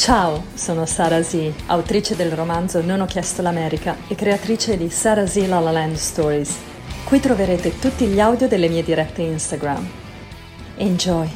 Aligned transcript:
Ciao, 0.00 0.44
sono 0.54 0.86
Sara 0.86 1.22
Z, 1.22 1.66
autrice 1.66 2.16
del 2.16 2.32
romanzo 2.32 2.80
Non 2.80 3.02
ho 3.02 3.04
chiesto 3.04 3.42
l'America 3.42 3.96
e 4.08 4.14
creatrice 4.14 4.78
di 4.78 4.88
Sara 4.88 5.26
Z 5.26 5.46
La 5.46 5.60
La 5.60 5.72
Land 5.72 5.96
Stories. 5.96 6.58
Qui 7.06 7.20
troverete 7.20 7.78
tutti 7.78 8.06
gli 8.06 8.18
audio 8.18 8.48
delle 8.48 8.70
mie 8.70 8.82
dirette 8.82 9.20
Instagram. 9.20 9.86
Enjoy! 10.78 11.28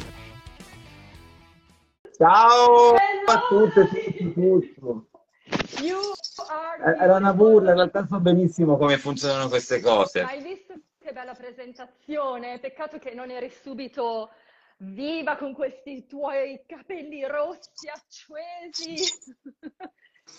Ciao 2.17 2.95
a 2.95 3.41
tutte 3.47 3.81
e 3.81 4.33
tutti, 4.33 4.73
tutti. 4.73 5.11
Era 6.99 7.17
una 7.17 7.33
burla, 7.35 7.69
in 7.69 7.75
realtà 7.75 8.07
so 8.07 8.19
benissimo 8.19 8.77
come 8.77 8.97
funzionano 8.97 9.47
queste 9.47 9.79
cose. 9.79 10.21
Hai 10.21 10.41
visto 10.41 10.73
che 10.99 11.11
bella 11.13 11.35
presentazione? 11.35 12.57
Peccato 12.57 12.97
che 12.97 13.13
non 13.13 13.29
eri 13.29 13.51
subito 13.61 14.31
viva 14.77 15.35
con 15.37 15.53
questi 15.53 16.05
tuoi 16.05 16.63
capelli 16.65 17.25
rossi 17.25 17.87
accesi. 17.87 18.95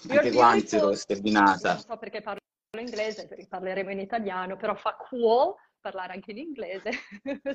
Anche 0.09 0.31
guanti 0.31 0.79
rossi, 0.79 1.13
abbinata. 1.13 1.75
Non 1.75 1.83
so 1.83 1.97
perché 1.97 2.21
parlo 2.21 2.41
inglese, 2.79 3.27
perché 3.27 3.47
parleremo 3.47 3.91
in 3.91 4.01
italiano, 4.01 4.57
però 4.57 4.75
fa 4.75 4.97
cool 4.97 5.55
parlare 5.81 6.13
anche 6.15 6.33
in 6.33 6.39
inglese. 6.39 6.91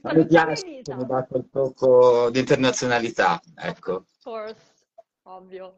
Ma 0.01 0.13
mi 0.13 0.25
piace, 0.25 0.65
mi 0.65 1.05
dà 1.05 1.25
quel 1.25 1.49
tocco 1.51 2.29
di 2.31 2.39
internazionalità, 2.39 3.39
ecco. 3.55 3.93
Of 3.93 4.21
course, 4.23 4.73
ovvio. 5.23 5.75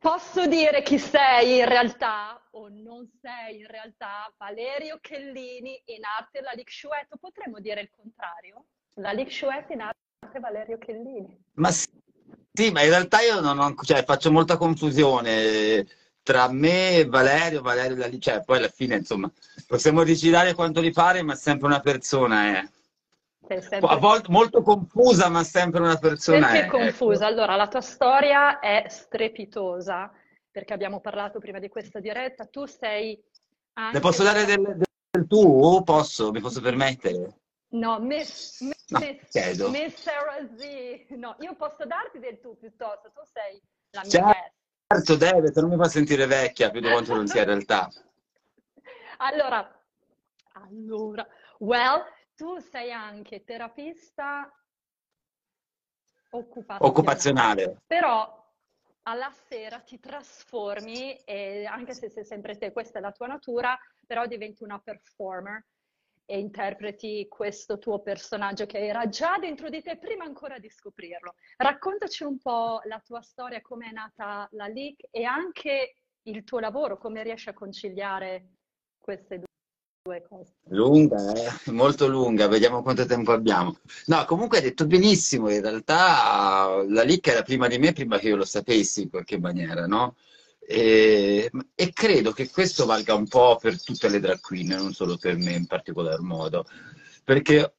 Posso 0.00 0.46
dire 0.46 0.82
chi 0.82 0.98
sei 0.98 1.58
in 1.58 1.64
realtà 1.64 2.40
o 2.52 2.68
non 2.68 3.10
sei 3.20 3.58
in 3.60 3.66
realtà 3.66 4.32
Valerio 4.36 4.98
Chellini 5.00 5.80
in 5.86 6.04
arte 6.04 6.40
la 6.40 6.52
Licshuetto? 6.54 7.16
Potremmo 7.16 7.58
dire 7.58 7.80
il 7.80 7.90
contrario? 7.90 8.66
La 8.98 9.12
Licshuetto 9.12 9.72
in 9.72 9.80
arte 9.80 10.40
Valerio 10.40 10.78
Chellini. 10.78 11.44
Ma 11.54 11.70
sì, 11.70 11.88
sì, 12.52 12.70
ma 12.70 12.82
in 12.82 12.90
realtà 12.90 13.20
io 13.20 13.40
non 13.40 13.58
ho, 13.58 13.74
cioè, 13.82 14.04
faccio 14.04 14.30
molta 14.30 14.56
confusione 14.56 15.86
tra 16.22 16.50
me 16.50 16.96
e 16.96 17.06
Valerio, 17.06 17.62
Valerio 17.62 17.96
la 17.96 18.10
cioè 18.18 18.42
poi 18.44 18.58
alla 18.58 18.68
fine 18.68 18.96
insomma 18.96 19.32
possiamo 19.66 20.02
rigirare 20.02 20.52
quanto 20.52 20.80
li 20.80 20.90
pare, 20.90 21.22
ma 21.22 21.34
sempre 21.34 21.66
una 21.66 21.80
persona 21.80 22.58
è. 22.58 22.68
Sempre... 23.48 23.88
A 23.88 23.96
volte 23.96 24.30
molto 24.30 24.60
confusa, 24.60 25.30
ma 25.30 25.42
sempre 25.42 25.80
una 25.80 25.96
persona. 25.96 26.48
Perché 26.48 26.66
è 26.66 26.68
confusa? 26.68 27.24
Ecco. 27.28 27.32
Allora, 27.32 27.56
la 27.56 27.68
tua 27.68 27.80
storia 27.80 28.58
è 28.58 28.84
strepitosa, 28.88 30.12
perché 30.50 30.74
abbiamo 30.74 31.00
parlato 31.00 31.38
prima 31.38 31.58
di 31.58 31.70
questa 31.70 31.98
diretta. 31.98 32.44
Tu 32.44 32.66
sei. 32.66 33.18
Anche... 33.74 33.94
Le 33.94 34.00
posso 34.00 34.22
dare 34.22 34.44
del, 34.44 34.60
del 34.60 35.26
tu? 35.26 35.82
Posso? 35.82 36.30
Mi 36.30 36.40
posso 36.40 36.60
permettere? 36.60 37.38
No, 37.70 37.98
Miss, 38.00 38.60
miss, 38.60 38.86
no, 38.88 38.98
chiedo. 39.28 39.70
miss 39.70 40.00
Sarah 40.00 40.48
Z. 40.56 41.10
No, 41.10 41.36
io 41.40 41.54
posso 41.54 41.84
darti 41.84 42.18
del 42.18 42.40
tu 42.40 42.56
piuttosto. 42.56 43.10
Tu 43.12 43.20
sei 43.24 43.60
la 43.90 44.00
mia 44.02 44.10
certo, 44.10 44.54
certo 44.86 45.16
deve, 45.16 45.52
se 45.52 45.60
non 45.60 45.70
mi 45.70 45.76
fa 45.76 45.88
sentire 45.88 46.26
vecchia 46.26 46.70
più 46.70 46.80
di 46.80 46.88
quanto 46.88 47.14
non 47.14 47.26
sia 47.26 47.42
in 47.42 47.46
realtà. 47.46 47.88
Allora, 49.20 49.68
allora, 50.52 51.26
well, 51.58 52.04
tu 52.36 52.58
sei 52.58 52.92
anche 52.92 53.42
terapista 53.42 54.48
occupazionale. 56.30 56.88
occupazionale. 56.88 57.76
Però 57.84 58.46
alla 59.02 59.32
sera 59.48 59.80
ti 59.80 59.98
trasformi 59.98 61.16
e 61.24 61.64
anche 61.64 61.94
se 61.94 62.08
sei 62.10 62.24
sempre 62.24 62.56
te, 62.58 62.70
questa 62.70 63.00
è 63.00 63.02
la 63.02 63.10
tua 63.10 63.26
natura, 63.26 63.76
però 64.06 64.24
diventi 64.26 64.62
una 64.62 64.78
performer 64.78 65.66
e 66.30 66.38
interpreti 66.38 67.26
questo 67.26 67.78
tuo 67.78 68.00
personaggio 68.00 68.66
che 68.66 68.86
era 68.86 69.08
già 69.08 69.38
dentro 69.40 69.70
di 69.70 69.80
te 69.80 69.96
prima 69.96 70.24
ancora 70.24 70.58
di 70.58 70.68
scoprirlo. 70.68 71.36
Raccontaci 71.56 72.22
un 72.22 72.36
po' 72.36 72.82
la 72.84 73.00
tua 73.02 73.22
storia, 73.22 73.62
come 73.62 73.88
è 73.88 73.92
nata 73.92 74.46
la 74.52 74.66
leak 74.66 75.06
e 75.10 75.24
anche 75.24 75.94
il 76.24 76.44
tuo 76.44 76.58
lavoro, 76.58 76.98
come 76.98 77.22
riesci 77.22 77.48
a 77.48 77.54
conciliare 77.54 78.50
queste 78.98 79.40
due 80.02 80.22
cose. 80.28 80.56
Lunga, 80.68 81.32
eh? 81.32 81.70
molto 81.70 82.06
lunga, 82.06 82.46
vediamo 82.46 82.82
quanto 82.82 83.06
tempo 83.06 83.32
abbiamo. 83.32 83.78
No, 84.06 84.26
comunque 84.26 84.58
hai 84.58 84.64
detto 84.64 84.86
benissimo, 84.86 85.48
in 85.48 85.62
realtà 85.62 86.84
la 86.86 87.02
Lick 87.04 87.26
era 87.28 87.42
prima 87.42 87.68
di 87.68 87.78
me, 87.78 87.94
prima 87.94 88.18
che 88.18 88.28
io 88.28 88.36
lo 88.36 88.44
sapessi 88.44 89.04
in 89.04 89.08
qualche 89.08 89.38
maniera, 89.38 89.86
no? 89.86 90.16
E, 90.70 91.50
e, 91.74 91.92
credo 91.94 92.32
che 92.32 92.50
questo 92.50 92.84
valga 92.84 93.14
un 93.14 93.26
po' 93.26 93.56
per 93.56 93.82
tutte 93.82 94.06
le 94.10 94.20
drag 94.20 94.38
queen, 94.38 94.66
non 94.66 94.92
solo 94.92 95.16
per 95.16 95.34
me 95.38 95.52
in 95.54 95.66
particolar 95.66 96.20
modo, 96.20 96.66
perché 97.24 97.76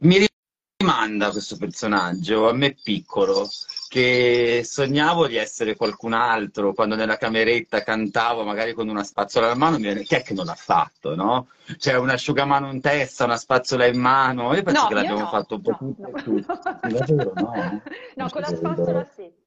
mi 0.00 0.28
rimanda 0.76 1.30
questo 1.30 1.56
personaggio 1.56 2.46
a 2.46 2.52
me 2.52 2.74
piccolo, 2.74 3.48
che 3.88 4.60
sognavo 4.66 5.28
di 5.28 5.36
essere 5.36 5.76
qualcun 5.76 6.12
altro, 6.12 6.74
quando 6.74 6.94
nella 6.94 7.16
cameretta 7.16 7.82
cantavo 7.82 8.44
magari 8.44 8.74
con 8.74 8.90
una 8.90 9.02
spazzola 9.02 9.46
alla 9.46 9.54
mano, 9.54 9.76
mi 9.76 9.84
viene, 9.84 10.02
chi 10.02 10.16
è 10.16 10.22
che 10.22 10.34
non 10.34 10.44
l'ha 10.44 10.54
fatto, 10.54 11.14
no? 11.14 11.48
C'è 11.78 11.96
un 11.96 12.10
asciugamano 12.10 12.70
in 12.70 12.82
testa, 12.82 13.24
una 13.24 13.38
spazzola 13.38 13.86
in 13.86 13.98
mano, 13.98 14.54
io 14.54 14.62
penso 14.62 14.82
no, 14.82 14.88
che 14.88 14.94
l'abbiamo 14.94 15.20
no, 15.20 15.28
fatto 15.28 15.54
un 15.54 15.62
po' 15.62 15.78
no, 15.80 16.12
tutti. 16.22 16.44
No. 16.46 17.32
No? 17.34 17.82
No, 18.16 18.28
con 18.28 18.40
la 18.42 18.54
spazzola 18.54 19.08
sì. 19.14 19.39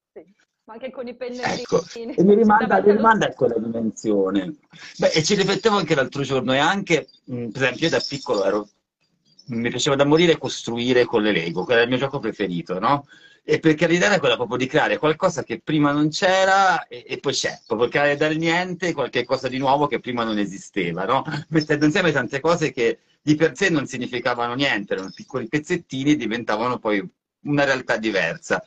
Ma 0.65 0.73
anche 0.73 0.91
con 0.91 1.07
i 1.07 1.15
pennellini. 1.15 1.61
Ecco, 1.61 1.83
e 1.93 2.23
mi 2.23 2.35
rimanda, 2.35 2.81
mi 2.81 2.91
rimanda 2.91 3.27
a 3.27 3.33
quella 3.33 3.57
dimensione. 3.57 4.55
Beh, 4.97 5.09
e 5.09 5.23
ci 5.23 5.35
riflettevo 5.35 5.75
anche 5.75 5.95
l'altro 5.95 6.23
giorno, 6.23 6.53
e 6.53 6.57
anche, 6.57 7.07
per 7.25 7.49
esempio, 7.53 7.87
io 7.87 7.89
da 7.89 8.03
piccolo 8.07 8.45
ero 8.45 8.69
mi 9.45 9.69
piaceva 9.69 9.95
da 9.95 10.05
morire 10.05 10.37
costruire 10.37 11.05
con 11.05 11.21
le 11.21 11.31
Lego, 11.31 11.65
che 11.65 11.73
era 11.73 11.81
il 11.81 11.89
mio 11.89 11.97
gioco 11.97 12.19
preferito, 12.19 12.79
no? 12.79 13.05
E 13.43 13.59
perché 13.59 13.87
l'idea 13.87 14.07
era 14.07 14.19
quella 14.19 14.37
proprio 14.37 14.57
di 14.57 14.67
creare 14.67 14.97
qualcosa 14.97 15.43
che 15.43 15.59
prima 15.61 15.91
non 15.91 16.09
c'era 16.09 16.87
e, 16.87 17.03
e 17.05 17.17
poi 17.17 17.33
c'è, 17.33 17.59
proprio 17.67 17.89
creare 17.89 18.15
dal 18.15 18.37
niente 18.37 18.93
qualche 18.93 19.25
cosa 19.25 19.49
di 19.49 19.57
nuovo 19.57 19.87
che 19.87 19.99
prima 19.99 20.23
non 20.23 20.37
esisteva, 20.37 21.03
no? 21.03 21.25
Mettendo 21.49 21.83
insieme 21.83 22.13
tante 22.13 22.39
cose 22.39 22.71
che 22.71 22.99
di 23.21 23.35
per 23.35 23.55
sé 23.57 23.69
non 23.69 23.85
significavano 23.85 24.53
niente, 24.53 24.93
erano 24.93 25.11
piccoli 25.13 25.47
pezzettini 25.49 26.11
e 26.11 26.15
diventavano 26.15 26.79
poi 26.79 27.05
una 27.41 27.65
realtà 27.65 27.97
diversa. 27.97 28.63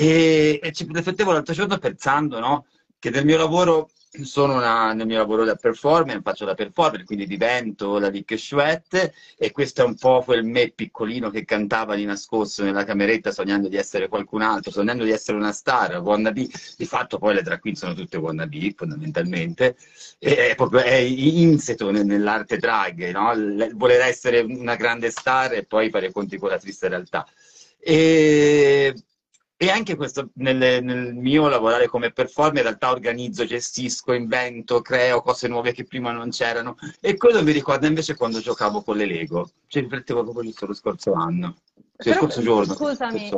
E, 0.00 0.60
e 0.62 0.70
ci 0.70 0.86
riflettevo 0.88 1.32
l'altro 1.32 1.52
giorno 1.52 1.76
pensando, 1.76 2.38
no? 2.38 2.66
Che 3.00 3.10
nel 3.10 3.24
mio 3.24 3.36
lavoro 3.36 3.90
sono 4.22 4.54
una, 4.54 4.92
nel 4.92 5.08
mio 5.08 5.18
lavoro 5.18 5.44
da 5.44 5.56
performer, 5.56 6.22
faccio 6.22 6.44
da 6.44 6.54
performer, 6.54 7.02
quindi 7.02 7.26
divento 7.26 7.98
la 7.98 8.08
Dick 8.08 8.36
Chouette 8.38 9.12
e 9.36 9.50
questo 9.50 9.82
è 9.82 9.84
un 9.84 9.96
po' 9.96 10.22
quel 10.22 10.44
me 10.44 10.70
piccolino 10.70 11.30
che 11.30 11.44
cantava 11.44 11.96
di 11.96 12.04
nascosto 12.04 12.62
nella 12.62 12.84
cameretta 12.84 13.32
sognando 13.32 13.66
di 13.66 13.74
essere 13.74 14.06
qualcun 14.06 14.42
altro, 14.42 14.70
sognando 14.70 15.02
di 15.02 15.10
essere 15.10 15.36
una 15.36 15.50
star, 15.50 16.00
wannabe. 16.00 16.46
Di 16.76 16.86
fatto 16.86 17.18
poi 17.18 17.34
le 17.34 17.42
drag 17.42 17.58
queen 17.58 17.74
sono 17.74 17.94
tutte 17.94 18.18
wannabe 18.18 18.74
fondamentalmente, 18.76 19.76
e 20.20 20.50
è 20.50 20.54
proprio 20.54 20.80
è 20.82 20.94
inseto 20.94 21.90
nell'arte 21.90 22.58
drag, 22.58 23.10
no? 23.10 23.32
voler 23.74 24.02
essere 24.02 24.38
una 24.42 24.76
grande 24.76 25.10
star 25.10 25.54
e 25.54 25.64
poi 25.64 25.90
fare 25.90 26.12
conti 26.12 26.38
con 26.38 26.50
la 26.50 26.58
triste 26.58 26.86
realtà. 26.86 27.26
E 27.80 28.94
e 29.60 29.70
anche 29.70 29.96
questo 29.96 30.30
nel, 30.34 30.84
nel, 30.84 31.14
mio 31.14 31.48
lavorare 31.48 31.88
come 31.88 32.12
performer, 32.12 32.58
in 32.58 32.62
realtà 32.62 32.90
organizzo, 32.92 33.44
gestisco, 33.44 34.12
invento, 34.12 34.80
creo 34.82 35.20
cose 35.20 35.48
nuove 35.48 35.72
che 35.72 35.82
prima 35.82 36.12
non 36.12 36.30
c'erano. 36.30 36.76
E 37.00 37.16
quello 37.16 37.42
mi 37.42 37.50
ricorda 37.50 37.88
invece 37.88 38.14
quando 38.14 38.38
giocavo 38.38 38.82
con 38.82 38.96
le 38.96 39.04
Lego. 39.04 39.50
Ci 39.66 39.80
riflettevo 39.80 40.22
proprio 40.22 40.44
lì 40.44 40.54
lo 40.56 40.72
scorso 40.74 41.12
anno. 41.12 41.56
Cioè, 41.74 42.12
Però, 42.12 42.18
scorso 42.20 42.40
giorno. 42.40 42.74
Scusami, 42.74 43.30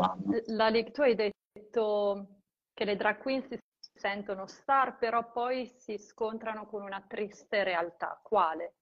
Lalik, 0.49 0.91
tu 0.91 1.01
hai 1.01 1.15
detto 1.15 2.27
che 2.75 2.85
le 2.85 2.97
drag 2.97 3.17
queen 3.17 3.43
si 3.49 3.59
sentono 3.95 4.47
star, 4.47 4.99
però 4.99 5.33
poi 5.33 5.73
si 5.75 5.97
scontrano 5.97 6.67
con 6.67 6.83
una 6.83 7.03
triste 7.09 7.65
realtà. 7.65 8.21
Quale? 8.23 8.75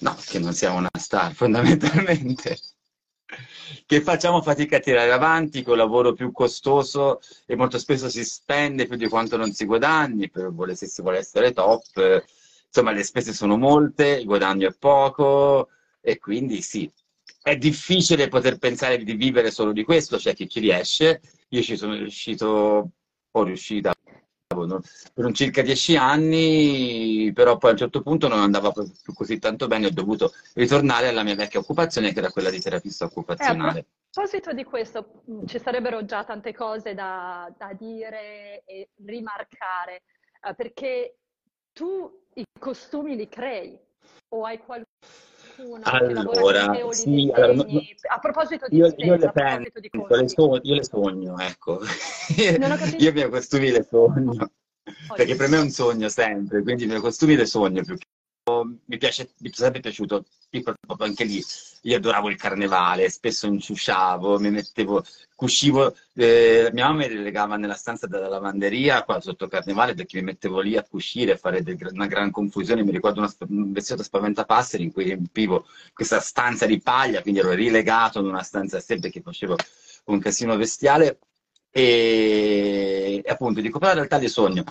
No, 0.00 0.16
che 0.26 0.40
non 0.40 0.52
siamo 0.52 0.78
una 0.78 0.90
star, 0.98 1.30
fondamentalmente 1.38 2.58
che 3.86 4.00
facciamo 4.00 4.42
fatica 4.42 4.76
a 4.76 4.80
tirare 4.80 5.12
avanti 5.12 5.62
con 5.62 5.76
lavoro 5.76 6.12
più 6.12 6.32
costoso 6.32 7.20
e 7.46 7.56
molto 7.56 7.78
spesso 7.78 8.08
si 8.08 8.24
spende 8.24 8.86
più 8.86 8.96
di 8.96 9.08
quanto 9.08 9.36
non 9.36 9.52
si 9.52 9.64
guadagni 9.64 10.30
per, 10.30 10.52
se 10.74 10.86
si 10.86 11.02
vuole 11.02 11.18
essere 11.18 11.52
top. 11.52 12.24
Insomma, 12.66 12.92
le 12.92 13.04
spese 13.04 13.32
sono 13.32 13.56
molte, 13.56 14.08
il 14.08 14.24
guadagno 14.24 14.68
è 14.68 14.74
poco 14.78 15.68
e 16.00 16.18
quindi 16.18 16.62
sì, 16.62 16.90
è 17.42 17.56
difficile 17.56 18.28
poter 18.28 18.58
pensare 18.58 18.98
di 18.98 19.14
vivere 19.14 19.50
solo 19.50 19.72
di 19.72 19.84
questo, 19.84 20.16
c'è 20.16 20.22
cioè 20.22 20.34
chi 20.34 20.48
ci 20.48 20.60
riesce. 20.60 21.20
Io 21.50 21.62
ci 21.62 21.76
sono 21.76 21.94
riuscito, 21.94 22.90
ho 23.30 23.42
riuscita 23.42 23.94
per 25.12 25.24
un 25.24 25.34
circa 25.34 25.62
dieci 25.62 25.96
anni, 25.96 27.32
però 27.34 27.58
poi 27.58 27.70
a 27.70 27.72
un 27.72 27.78
certo 27.78 28.02
punto 28.02 28.28
non 28.28 28.38
andava 28.38 28.70
più 28.72 29.12
così 29.12 29.38
tanto 29.38 29.66
bene, 29.66 29.86
ho 29.86 29.90
dovuto 29.90 30.32
ritornare 30.54 31.08
alla 31.08 31.22
mia 31.22 31.34
vecchia 31.34 31.60
occupazione 31.60 32.12
che 32.12 32.20
era 32.20 32.30
quella 32.30 32.50
di 32.50 32.60
terapista 32.60 33.04
occupazionale. 33.04 33.78
Eh, 33.78 33.82
a 33.82 34.22
proposito 34.22 34.52
di 34.52 34.64
questo, 34.64 35.22
mm, 35.30 35.46
ci 35.46 35.58
sarebbero 35.58 36.04
già 36.04 36.24
tante 36.24 36.54
cose 36.54 36.94
da, 36.94 37.52
da 37.58 37.72
dire 37.74 38.62
e 38.64 38.90
rimarcare, 39.04 40.02
eh, 40.40 40.54
perché 40.54 41.18
tu 41.72 42.10
i 42.34 42.44
costumi 42.58 43.16
li 43.16 43.28
crei 43.28 43.78
o 44.28 44.44
hai 44.44 44.58
qualcuno 44.58 44.95
qualcuno 45.56 45.80
allora, 45.84 46.70
che 46.70 46.92
sì, 46.92 47.30
allora, 47.34 47.66
a 48.12 48.18
proposito 48.18 48.66
di 48.68 48.76
io, 48.76 48.90
spesa, 48.90 49.06
io 49.06 49.16
le 49.16 49.32
penso, 49.32 49.70
le 50.08 50.28
so, 50.28 50.60
io 50.62 50.74
le 50.74 50.84
sogno, 50.84 51.38
ecco. 51.38 51.80
io 52.36 53.08
i 53.08 53.12
miei 53.12 53.30
costumi 53.30 53.70
le 53.70 53.86
sogno. 53.88 54.50
Perché 55.16 55.34
per 55.34 55.48
me 55.48 55.56
è 55.56 55.60
un 55.60 55.70
sogno 55.70 56.08
sempre, 56.08 56.62
quindi 56.62 56.84
i 56.84 56.86
miei 56.86 57.00
costumi 57.00 57.34
le 57.34 57.46
sogno 57.46 57.82
più 57.82 57.96
che 57.96 58.06
mi 58.86 58.96
piace, 58.96 59.30
mi 59.38 59.50
è 59.50 59.52
sempre 59.52 59.80
piaciuto, 59.80 60.24
proprio 60.86 61.08
anche 61.08 61.24
lì, 61.24 61.42
io 61.82 61.96
adoravo 61.96 62.30
il 62.30 62.36
carnevale, 62.36 63.10
spesso 63.10 63.48
inciusciavo, 63.48 64.38
mi 64.38 64.50
mettevo, 64.50 65.04
cuscivo, 65.34 65.96
eh, 66.14 66.70
mia 66.72 66.86
mamma 66.86 66.98
mi 66.98 67.08
relegava 67.08 67.56
nella 67.56 67.74
stanza 67.74 68.06
della 68.06 68.28
lavanderia 68.28 69.02
qua 69.02 69.20
sotto 69.20 69.48
carnevale 69.48 69.94
perché 69.94 70.18
mi 70.18 70.24
mettevo 70.26 70.60
lì 70.60 70.76
a 70.76 70.84
cuscire, 70.84 71.32
a 71.32 71.36
fare 71.36 71.64
del, 71.64 71.76
una 71.92 72.06
gran 72.06 72.30
confusione, 72.30 72.84
mi 72.84 72.92
ricordo 72.92 73.18
una, 73.18 73.34
un 73.48 73.72
vestito 73.72 74.04
spaventapasseri 74.04 74.84
in 74.84 74.92
cui 74.92 75.04
riempivo 75.04 75.66
questa 75.92 76.20
stanza 76.20 76.66
di 76.66 76.80
paglia, 76.80 77.22
quindi 77.22 77.40
ero 77.40 77.50
rilegato 77.50 78.20
in 78.20 78.26
una 78.26 78.44
stanza 78.44 78.78
sé 78.78 79.00
perché 79.00 79.22
facevo 79.22 79.56
un 80.04 80.20
casino 80.20 80.56
bestiale 80.56 81.18
e, 81.78 83.22
appunto 83.26 83.60
dico, 83.60 83.78
però 83.78 83.90
in 83.90 83.98
realtà 83.98 84.16
li 84.16 84.28
sogno. 84.28 84.64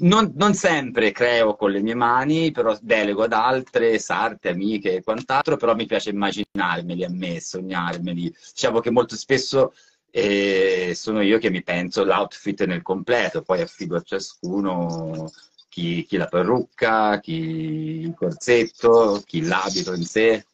Non, 0.00 0.34
non, 0.36 0.52
sempre 0.52 1.10
creo 1.10 1.56
con 1.56 1.70
le 1.70 1.80
mie 1.80 1.94
mani, 1.94 2.50
però 2.50 2.76
delego 2.82 3.22
ad 3.22 3.32
altre, 3.32 3.98
sarte, 3.98 4.50
amiche 4.50 4.96
e 4.96 5.02
quant'altro, 5.02 5.56
però 5.56 5.74
mi 5.74 5.86
piace 5.86 6.10
immaginarmeli 6.10 7.02
a 7.02 7.08
me, 7.08 7.40
sognarmeli. 7.40 8.34
Diciamo 8.52 8.80
che 8.80 8.90
molto 8.90 9.16
spesso 9.16 9.72
eh, 10.10 10.92
sono 10.94 11.22
io 11.22 11.38
che 11.38 11.48
mi 11.48 11.62
penso 11.62 12.04
l'outfit 12.04 12.64
nel 12.66 12.82
completo, 12.82 13.40
poi 13.40 13.62
affido 13.62 13.96
a 13.96 14.02
ciascuno 14.02 15.30
chi, 15.70 16.04
chi 16.04 16.18
la 16.18 16.26
parrucca, 16.26 17.20
chi 17.20 18.02
il 18.02 18.12
corsetto, 18.14 19.22
chi 19.24 19.46
l'abito 19.46 19.94
in 19.94 20.04
sé. 20.04 20.44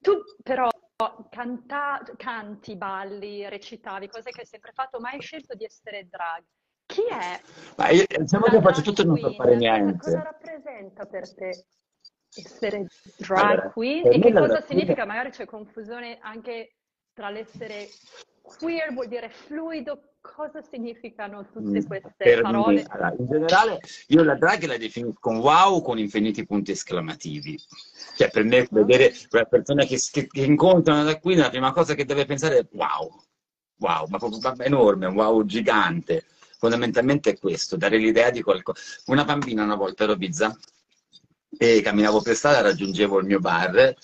Tu 0.00 0.12
però 0.44 0.68
canta, 1.30 2.02
canti, 2.16 2.74
balli, 2.76 3.46
recitavi, 3.48 4.08
cose 4.08 4.30
che 4.30 4.40
hai 4.40 4.46
sempre 4.46 4.72
fatto, 4.72 4.98
ma 4.98 5.10
hai 5.10 5.20
scelto 5.20 5.54
di 5.54 5.64
essere 5.64 6.08
drag. 6.08 6.42
Chi 6.86 7.02
è? 7.04 7.40
Ma 7.76 7.90
io, 7.90 8.04
diciamo 8.08 8.46
che 8.46 8.60
faccio 8.62 8.80
tutto 8.80 9.02
e 9.02 9.04
non 9.04 9.18
so 9.18 9.32
fare 9.32 9.56
niente. 9.56 9.98
Cosa 9.98 10.22
rappresenta 10.22 11.04
per 11.04 11.34
te 11.34 11.66
essere 12.34 12.86
drag 13.18 13.50
allora, 13.50 13.70
queen? 13.70 14.12
E 14.12 14.18
che 14.20 14.32
cosa 14.32 14.62
significa? 14.62 15.04
Magari 15.04 15.30
c'è 15.30 15.44
confusione 15.44 16.18
anche 16.20 16.76
tra 17.12 17.28
l'essere 17.28 17.88
queer, 18.58 18.92
vuol 18.92 19.08
dire 19.08 19.28
fluido, 19.28 20.00
cosa 20.20 20.62
significano 20.62 21.46
tutte 21.52 21.80
mm, 21.80 21.86
queste 21.86 22.14
per 22.16 22.42
parole? 22.42 22.74
Me, 22.74 22.86
allora, 22.88 23.14
in 23.18 23.26
generale, 23.26 23.80
io 24.08 24.24
la 24.24 24.34
drag 24.34 24.64
la 24.64 24.76
definisco 24.76 25.18
con 25.20 25.36
wow 25.38 25.82
con 25.82 25.98
infiniti 25.98 26.44
punti 26.46 26.72
esclamativi. 26.72 27.58
Cioè, 28.16 28.30
per 28.30 28.44
me, 28.44 28.66
vedere 28.70 29.14
quella 29.28 29.44
persona 29.44 29.84
che, 29.84 30.00
che, 30.10 30.26
che 30.26 30.42
incontrano 30.42 31.04
da 31.04 31.18
qui, 31.18 31.34
la 31.34 31.50
prima 31.50 31.72
cosa 31.72 31.94
che 31.94 32.04
deve 32.04 32.24
pensare 32.24 32.58
è 32.58 32.66
wow, 32.72 33.22
wow, 33.78 34.06
ma 34.08 34.18
proprio 34.18 34.54
enorme, 34.64 35.06
wow 35.06 35.44
gigante. 35.44 36.24
Fondamentalmente 36.58 37.30
è 37.30 37.38
questo, 37.38 37.76
dare 37.76 37.98
l'idea 37.98 38.30
di 38.30 38.42
qualcosa. 38.42 38.80
Una 39.06 39.24
bambina 39.24 39.62
una 39.62 39.74
volta 39.76 40.04
ero 40.04 40.16
bizza 40.16 40.56
e 41.58 41.80
camminavo 41.82 42.22
per 42.22 42.34
strada, 42.34 42.62
raggiungevo 42.62 43.18
il 43.18 43.26
mio 43.26 43.40
bar 43.40 43.94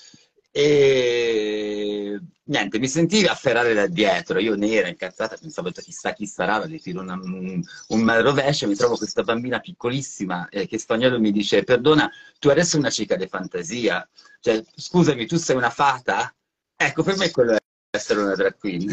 e 0.55 2.02
niente, 2.45 2.79
mi 2.79 2.89
sentivi 2.89 3.27
afferrare 3.27 3.75
da 3.75 3.87
dietro, 3.87 4.39
io 4.39 4.55
nera, 4.55 4.89
incazzata, 4.89 5.37
pensavo 5.37 5.71
chissà 5.71 6.13
chi 6.13 6.27
sarà, 6.27 6.65
le 6.65 6.79
tiro 6.79 7.01
una, 7.01 7.15
un, 7.15 7.63
un 7.89 8.23
rovescio, 8.23 8.67
mi 8.67 8.75
trovo 8.75 8.97
questa 8.97 9.23
bambina 9.23 9.61
piccolissima 9.61 10.49
eh, 10.49 10.67
che 10.67 10.79
spagnolo 10.79 11.19
mi 11.21 11.33
dice, 11.33 11.65
perdona, 11.65 12.11
tu 12.39 12.49
adesso 12.49 12.79
una 12.79 12.91
cica 12.91 13.17
di 13.17 13.27
fantasia, 13.27 14.09
cioè, 14.41 14.63
scusami, 14.75 15.27
tu 15.27 15.37
sei 15.37 15.57
una 15.57 15.71
fata? 15.71 16.35
Ecco, 16.77 17.03
per 17.03 17.17
me 17.17 17.31
quello 17.31 17.53
è 17.53 17.59
essere 17.91 18.21
una 18.21 18.35
drag 18.35 18.59
queen. 18.59 18.91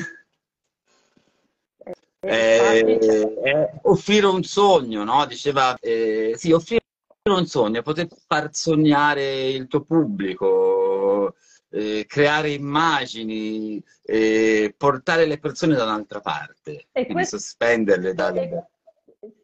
Eh, 2.21 2.99
eh, 3.43 3.79
offrire 3.83 4.25
un 4.25 4.43
sogno, 4.43 5.03
no? 5.03 5.25
Diceva, 5.25 5.77
eh, 5.79 6.33
sì, 6.37 6.51
offrire 6.51 6.83
un 7.29 7.47
sogno, 7.47 7.81
poter 7.81 8.07
far 8.27 8.49
sognare 8.51 9.49
il 9.49 9.67
tuo 9.67 9.81
pubblico, 9.81 11.35
eh, 11.71 12.05
creare 12.07 12.51
immagini, 12.51 13.83
eh, 14.03 14.73
portare 14.77 15.25
le 15.25 15.39
persone 15.39 15.75
da 15.75 15.83
un'altra 15.83 16.19
parte, 16.19 16.71
e 16.71 16.87
quindi 16.91 17.13
questo, 17.13 17.37
sospenderle 17.37 18.13
dalle... 18.13 18.69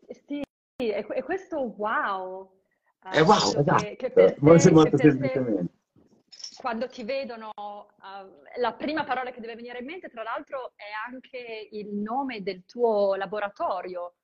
Sì, 0.07 0.44
e, 0.89 1.24
questo 1.24 1.74
wow! 1.77 2.51
È 3.00 3.22
wow, 3.22 3.51
che, 3.51 3.60
esatto. 3.60 3.95
Che 3.95 4.10
per 4.12 4.33
te, 4.33 4.42
molto 4.42 4.98
semplicemente. 4.98 5.74
Quando 6.57 6.88
ti 6.88 7.04
vedono, 7.04 7.51
uh, 7.56 8.60
la 8.60 8.74
prima 8.74 9.04
parola 9.04 9.30
che 9.31 9.39
deve 9.39 9.56
venire 9.56 9.80
in 9.80 9.86
mente, 9.86 10.10
tra 10.10 10.24
l'altro, 10.24 10.74
è 10.75 10.86
anche 11.07 11.69
il 11.71 11.94
nome 11.94 12.42
del 12.42 12.66
tuo 12.66 13.13
laboratorio. 13.16 14.16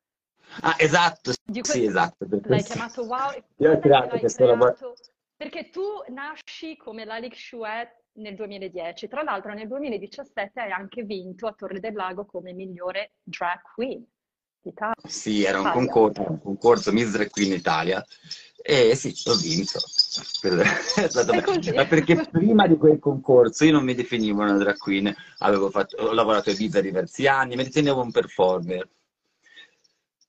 Ah, 0.62 0.76
esatto, 0.80 1.32
sì, 1.62 1.86
esatto. 1.86 2.26
L'hai 2.44 2.64
chiamato 2.64 3.04
Wow. 3.04 3.32
Io 3.58 3.72
ho 3.72 3.80
creato 3.80 4.18
questo 4.18 4.46
laboratorio 4.46 4.96
perché 5.42 5.72
tu 5.72 5.82
nasci 6.10 6.78
come 6.78 7.04
Lalik 7.04 7.34
Chouette 7.50 8.04
nel 8.18 8.36
2010, 8.36 9.08
tra 9.08 9.24
l'altro 9.24 9.56
nel 9.56 9.68
2017 9.68 10.60
hai 10.60 10.72
anche 10.72 11.02
vinto 11.02 11.48
a 11.48 11.54
Torre 11.54 11.80
del 11.80 11.96
Lago 11.96 12.26
come 12.26 12.54
migliore 12.54 13.14
drag 13.24 13.60
queen 13.74 14.06
d'Italia. 14.62 14.94
Sì, 15.04 15.44
era 15.44 15.60
un 15.60 15.72
concorso, 15.72 16.22
un 16.30 16.40
concorso 16.40 16.92
Miss 16.92 17.12
Drag 17.12 17.32
Queen 17.32 17.54
Italia. 17.54 18.06
E 18.62 18.94
sì, 18.94 19.12
l'ho 19.26 19.36
vinto. 19.38 19.80
Ma 21.74 21.86
perché 21.88 22.28
prima 22.30 22.68
di 22.68 22.78
quel 22.78 23.00
concorso 23.00 23.66
io 23.66 23.72
non 23.72 23.84
mi 23.84 23.96
definivo 23.96 24.44
una 24.44 24.58
drag 24.58 24.78
queen, 24.78 25.12
fatto, 25.72 25.98
ho 25.98 26.14
lavorato 26.14 26.52
a 26.52 26.54
Ibiza 26.54 26.82
diversi 26.82 27.26
anni, 27.26 27.56
mi 27.56 27.64
ritenevo 27.64 28.00
un 28.00 28.12
performer 28.12 28.88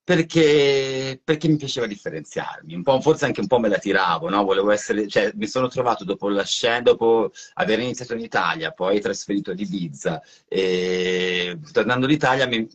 perché, 0.04 1.20
perché, 1.22 1.48
mi 1.48 1.56
piaceva 1.56 1.86
differenziarmi, 1.86 2.74
un 2.74 2.82
po', 2.82 3.00
forse 3.00 3.24
anche 3.24 3.40
un 3.40 3.46
po' 3.46 3.58
me 3.58 3.68
la 3.68 3.78
tiravo, 3.78 4.28
no? 4.28 4.42
Volevo 4.42 4.70
essere, 4.72 5.06
cioè, 5.06 5.30
mi 5.36 5.46
sono 5.46 5.68
trovato 5.68 6.04
dopo 6.04 6.28
la 6.28 6.44
scena, 6.44 6.80
dopo 6.80 7.30
aver 7.54 7.78
iniziato 7.80 8.14
in 8.14 8.20
Italia, 8.20 8.72
poi 8.72 9.00
trasferito 9.00 9.52
ad 9.52 9.60
Ibiza, 9.60 10.20
e 10.48 11.58
tornando 11.72 12.06
in 12.06 12.12
Italia 12.12 12.46
mi 12.46 12.68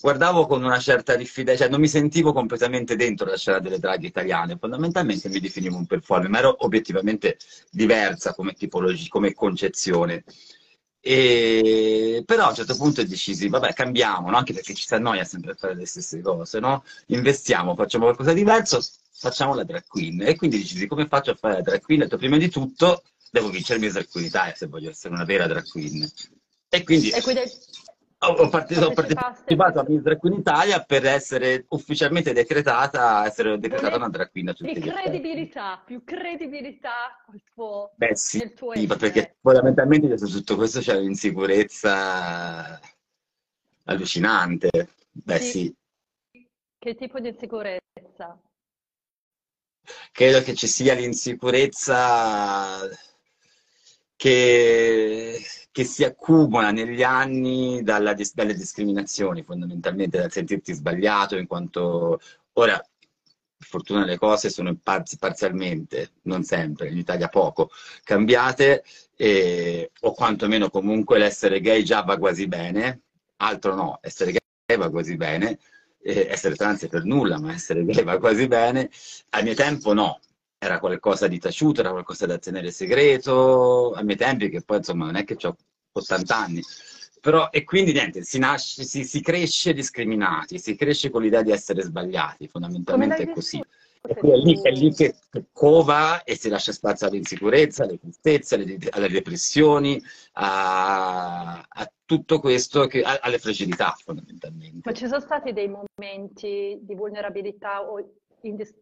guardavo 0.00 0.46
con 0.46 0.62
una 0.62 0.78
certa 0.78 1.16
diffidenza, 1.16 1.62
cioè 1.62 1.70
non 1.70 1.80
mi 1.80 1.88
sentivo 1.88 2.34
completamente 2.34 2.96
dentro 2.96 3.26
la 3.26 3.38
scena 3.38 3.58
delle 3.60 3.78
draghe 3.78 4.06
italiane, 4.06 4.58
fondamentalmente 4.58 5.30
mi 5.30 5.40
definivo 5.40 5.76
un 5.76 5.86
performer, 5.86 6.28
ma 6.28 6.38
ero 6.40 6.54
obiettivamente 6.64 7.38
diversa 7.70 8.34
come 8.34 8.52
tipologia, 8.52 9.08
come 9.08 9.32
concezione. 9.32 10.24
E... 11.06 12.22
Però 12.24 12.46
a 12.46 12.48
un 12.48 12.54
certo 12.54 12.74
punto 12.76 13.04
decisi, 13.04 13.48
vabbè, 13.48 13.74
cambiamo, 13.74 14.30
no? 14.30 14.38
anche 14.38 14.54
perché 14.54 14.72
ci 14.72 14.86
si 14.86 14.94
annoia 14.94 15.24
sempre 15.24 15.52
a 15.52 15.54
fare 15.54 15.74
le 15.74 15.84
stesse 15.84 16.22
cose, 16.22 16.60
no? 16.60 16.82
Investiamo, 17.08 17.74
facciamo 17.74 18.04
qualcosa 18.04 18.32
di 18.32 18.38
diverso, 18.38 18.82
facciamo 19.12 19.54
la 19.54 19.64
drag 19.64 19.84
queen. 19.86 20.22
E 20.22 20.34
quindi 20.34 20.56
decisi, 20.56 20.86
come 20.86 21.06
faccio 21.06 21.32
a 21.32 21.34
fare 21.34 21.56
la 21.56 21.60
drag 21.60 21.82
queen? 21.82 22.00
Ho 22.00 22.04
detto, 22.04 22.16
prima 22.16 22.38
di 22.38 22.48
tutto, 22.48 23.02
devo 23.30 23.50
vincermi 23.50 23.84
la 23.86 23.92
drag 23.92 24.08
queen 24.08 24.26
Italia 24.26 24.54
se 24.54 24.66
voglio 24.66 24.88
essere 24.88 25.12
una 25.12 25.24
vera 25.24 25.46
drag 25.46 25.68
queen. 25.68 26.10
E 26.70 26.82
quindi... 26.84 27.10
E 27.10 27.20
quindi 27.20 27.42
ho, 28.28 28.48
partecipato, 28.48 28.90
ho 28.90 28.94
partecipato 28.94 29.80
a 29.80 29.84
Miss 29.88 30.02
Drag 30.02 30.18
Queen 30.18 30.38
Italia 30.38 30.82
per 30.82 31.04
essere 31.06 31.64
ufficialmente 31.68 32.32
decretata, 32.32 33.24
essere 33.24 33.58
decretata 33.58 33.96
una 33.96 34.08
drag 34.08 34.30
queen 34.30 34.52
Più 34.54 34.80
credibilità, 34.80 35.82
più 35.84 36.04
credibilità 36.04 37.24
al 37.26 37.42
tuo, 37.52 37.92
Beh, 37.96 38.16
sì, 38.16 38.38
nel 38.38 38.54
tuo 38.54 38.74
sì, 38.74 38.86
perché 38.86 39.36
fondamentalmente 39.40 40.06
dietro 40.06 40.26
tutto 40.26 40.56
questo 40.56 40.80
c'è 40.80 40.96
un'insicurezza 40.96 42.80
allucinante. 43.84 44.70
Beh 45.10 45.38
sì. 45.38 45.74
sì. 46.30 46.46
Che 46.78 46.94
tipo 46.94 47.20
di 47.20 47.28
insicurezza? 47.28 48.38
Credo 50.12 50.42
che 50.42 50.54
ci 50.54 50.66
sia 50.66 50.94
l'insicurezza 50.94 52.88
che 54.24 55.38
che 55.74 55.82
si 55.82 56.04
accumula 56.04 56.70
negli 56.70 57.02
anni 57.02 57.82
dalla, 57.82 58.14
dalle 58.32 58.54
discriminazioni, 58.54 59.42
fondamentalmente 59.42 60.18
dal 60.18 60.30
sentirti 60.30 60.72
sbagliato, 60.72 61.36
in 61.36 61.48
quanto 61.48 62.20
ora, 62.52 62.78
per 62.78 63.66
fortuna, 63.66 64.04
le 64.04 64.16
cose 64.16 64.50
sono 64.50 64.72
parzi, 64.80 65.18
parzialmente, 65.18 66.12
non 66.22 66.44
sempre, 66.44 66.90
in 66.90 66.96
Italia 66.96 67.28
poco, 67.28 67.70
cambiate, 68.04 68.84
e, 69.16 69.90
o 70.02 70.14
quantomeno 70.14 70.70
comunque 70.70 71.18
l'essere 71.18 71.60
gay 71.60 71.82
già 71.82 72.02
va 72.02 72.18
quasi 72.18 72.46
bene, 72.46 73.00
altro 73.38 73.74
no, 73.74 73.98
essere 74.00 74.30
gay 74.30 74.78
va 74.78 74.90
quasi 74.90 75.16
bene, 75.16 75.58
essere 76.00 76.54
trans 76.54 76.84
è 76.84 76.88
per 76.88 77.02
nulla, 77.02 77.40
ma 77.40 77.52
essere 77.52 77.84
gay 77.84 78.04
va 78.04 78.18
quasi 78.18 78.46
bene, 78.46 78.88
al 79.30 79.42
mio 79.42 79.54
tempo 79.54 79.92
no, 79.92 80.20
era 80.64 80.78
qualcosa 80.78 81.28
di 81.28 81.38
taciuto, 81.38 81.80
era 81.80 81.90
qualcosa 81.90 82.26
da 82.26 82.38
tenere 82.38 82.70
segreto, 82.70 83.92
ai 83.92 84.04
miei 84.04 84.16
tempi, 84.16 84.48
che 84.48 84.62
poi 84.62 84.78
insomma 84.78 85.06
non 85.06 85.16
è 85.16 85.24
che 85.24 85.36
ho 85.46 85.56
80 85.92 86.36
anni. 86.36 86.62
Però, 87.20 87.48
e 87.50 87.64
quindi 87.64 87.92
niente, 87.92 88.22
si, 88.22 88.38
nasce, 88.38 88.84
si, 88.84 89.04
si 89.04 89.22
cresce 89.22 89.72
discriminati, 89.72 90.58
si 90.58 90.76
cresce 90.76 91.08
con 91.08 91.22
l'idea 91.22 91.42
di 91.42 91.52
essere 91.52 91.82
sbagliati, 91.82 92.48
fondamentalmente 92.48 93.22
è 93.22 93.30
così. 93.32 93.62
E 94.06 94.14
qui 94.16 94.30
è 94.32 94.36
lì, 94.36 94.60
è 94.60 94.70
lì 94.70 94.92
che, 94.92 95.14
che 95.30 95.46
cova 95.50 96.24
e 96.24 96.36
si 96.36 96.50
lascia 96.50 96.72
spazio 96.72 97.06
all'insicurezza, 97.06 97.84
alle 97.84 97.98
tristezze, 97.98 98.56
alle, 98.56 98.76
alle 98.90 99.08
depressioni, 99.08 99.98
a, 100.32 101.64
a, 101.66 101.92
tutto 102.04 102.38
questo, 102.40 102.86
che, 102.86 103.00
a, 103.00 103.20
alle 103.22 103.38
fragilità 103.38 103.96
fondamentalmente. 103.98 104.80
Ma 104.84 104.92
ci 104.92 105.06
sono 105.06 105.20
stati 105.20 105.54
dei 105.54 105.68
momenti 105.68 106.78
di 106.82 106.94
vulnerabilità 106.94 107.80
o 107.80 108.16
indis- 108.48 108.76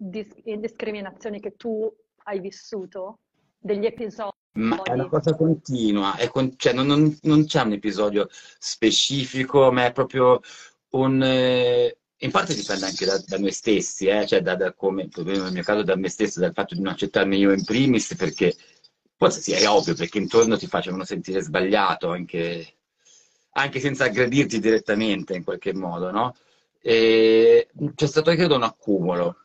indiscriminazione 0.45 1.41
che 1.41 1.57
tu 1.57 1.93
hai 2.25 2.41
vissuto? 2.41 3.19
Degli 3.59 3.87
episodi? 3.87 4.33
Ma 4.55 4.83
è 4.83 4.93
una 4.93 5.09
cosa 5.09 5.35
continua, 5.35 6.15
con, 6.31 6.55
cioè 6.57 6.75
non, 6.75 6.87
non, 6.87 7.17
non, 7.23 7.47
c'è 7.47 7.63
un 7.63 7.73
episodio 7.73 8.29
specifico, 8.59 9.73
ma 9.73 9.87
è 9.87 9.93
proprio 9.93 10.41
un... 10.91 11.23
Eh, 11.23 11.97
in 12.19 12.31
parte 12.31 12.55
dipende 12.55 12.85
anche 12.87 13.05
da, 13.05 13.21
da 13.27 13.39
noi 13.39 13.51
stessi, 13.51 14.07
eh? 14.07 14.27
cioè 14.27 14.43
da, 14.43 14.55
da, 14.55 14.73
come, 14.75 15.09
nel 15.17 15.53
mio 15.53 15.63
caso 15.63 15.83
da 15.83 15.97
me 15.97 16.09
stesso, 16.09 16.39
dal 16.39 16.53
fatto 16.53 16.75
di 16.75 16.81
non 16.81 16.93
accettarmi 16.93 17.37
io 17.37 17.53
in 17.53 17.65
primis, 17.65 18.15
perché 18.15 18.55
forse 19.17 19.41
sì, 19.41 19.53
è 19.53 19.69
ovvio, 19.69 19.95
perché 19.95 20.19
intorno 20.19 20.57
ti 20.57 20.67
facevano 20.67 21.05
sentire 21.05 21.41
sbagliato, 21.41 22.11
anche, 22.11 22.75
anche 23.53 23.81
senza 23.81 24.05
aggredirti 24.05 24.61
direttamente 24.61 25.35
in 25.35 25.45
qualche 25.45 25.73
modo, 25.73 26.11
no? 26.11 26.37
E 26.81 27.69
c'è 27.95 28.07
stato, 28.07 28.33
credo, 28.35 28.57
un 28.57 28.65
accumulo, 28.65 29.37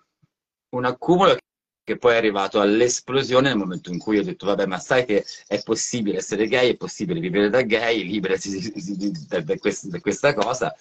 un 0.69 0.85
accumulo 0.85 1.37
che 1.83 1.97
poi 1.97 2.15
è 2.15 2.17
arrivato 2.17 2.59
all'esplosione 2.59 3.47
nel 3.47 3.57
momento 3.57 3.91
in 3.91 3.97
cui 3.97 4.17
ho 4.17 4.23
detto, 4.23 4.45
vabbè, 4.45 4.65
ma 4.65 4.77
sai 4.77 5.05
che 5.05 5.23
è 5.47 5.63
possibile 5.63 6.17
essere 6.17 6.47
gay, 6.47 6.71
è 6.71 6.75
possibile 6.75 7.21
vivere 7.21 7.49
da 7.49 7.61
gay, 7.61 8.03
liberati 8.03 8.73
da 9.29 9.99
questa 10.01 10.33
cosa. 10.33 10.75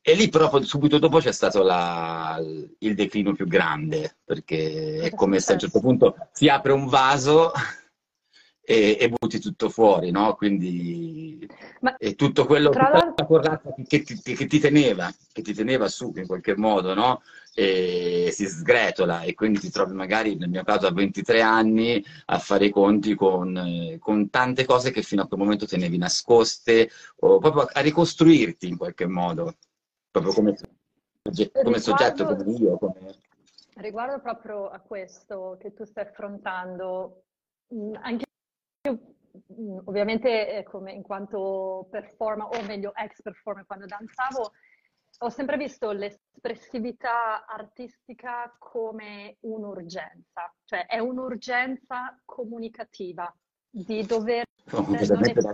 E 0.00 0.14
lì 0.14 0.28
però 0.28 0.62
subito 0.62 0.98
dopo 0.98 1.18
c'è 1.18 1.32
stato 1.32 1.64
la, 1.64 2.40
il 2.78 2.94
declino 2.94 3.32
più 3.32 3.48
grande, 3.48 4.18
perché 4.24 5.00
è 5.00 5.10
come 5.12 5.40
se 5.40 5.50
a 5.50 5.54
un 5.54 5.60
certo 5.60 5.80
punto 5.80 6.28
si 6.32 6.48
apre 6.48 6.72
un 6.72 6.86
vaso 6.86 7.50
e, 8.70 8.98
e 9.00 9.08
butti 9.08 9.40
tutto 9.40 9.70
fuori, 9.70 10.10
no? 10.10 10.34
Quindi 10.34 11.48
Ma, 11.80 11.96
è 11.96 12.14
tutto 12.14 12.44
quello, 12.44 12.68
tutta 12.68 13.14
la 13.24 13.62
che, 13.86 14.02
che, 14.02 14.20
che, 14.20 14.46
ti 14.46 14.58
teneva, 14.58 15.10
che 15.32 15.40
ti 15.40 15.54
teneva 15.54 15.88
su 15.88 16.12
in 16.14 16.26
qualche 16.26 16.54
modo, 16.54 16.92
no? 16.92 17.22
E 17.54 18.28
si 18.30 18.46
sgretola 18.46 19.22
e 19.22 19.32
quindi 19.32 19.58
ti 19.58 19.70
trovi 19.70 19.94
magari, 19.94 20.36
nel 20.36 20.50
mio 20.50 20.64
caso 20.64 20.86
a 20.86 20.92
23 20.92 21.40
anni, 21.40 22.04
a 22.26 22.38
fare 22.38 22.66
i 22.66 22.70
conti 22.70 23.14
con, 23.14 23.96
con 23.98 24.28
tante 24.28 24.66
cose 24.66 24.90
che 24.90 25.00
fino 25.00 25.22
a 25.22 25.26
quel 25.26 25.40
momento 25.40 25.64
tenevi 25.64 25.96
nascoste 25.96 26.90
o 27.20 27.38
proprio 27.38 27.66
a 27.72 27.80
ricostruirti 27.80 28.68
in 28.68 28.76
qualche 28.76 29.06
modo 29.06 29.56
proprio 30.10 30.34
come, 30.34 30.54
come 31.62 31.78
soggetto, 31.78 32.26
come 32.26 32.52
io. 32.52 32.76
Come... 32.76 33.14
Riguardo 33.76 34.20
proprio 34.20 34.68
a 34.68 34.78
questo 34.80 35.56
che 35.58 35.72
tu 35.72 35.84
stai 35.84 36.04
affrontando, 36.04 37.22
anche 38.02 38.26
ovviamente 39.84 40.58
eh, 40.58 40.62
come 40.62 40.92
in 40.92 41.02
quanto 41.02 41.88
performer, 41.90 42.46
o 42.50 42.62
meglio 42.62 42.94
ex 42.94 43.22
performer 43.22 43.66
quando 43.66 43.86
danzavo, 43.86 44.52
ho 45.20 45.30
sempre 45.30 45.56
visto 45.56 45.90
l'espressività 45.90 47.44
artistica 47.46 48.54
come 48.58 49.36
un'urgenza, 49.40 50.54
cioè 50.64 50.86
è 50.86 50.98
un'urgenza 50.98 52.20
comunicativa 52.24 53.34
di 53.68 54.04
dover, 54.06 54.44
non 54.70 54.96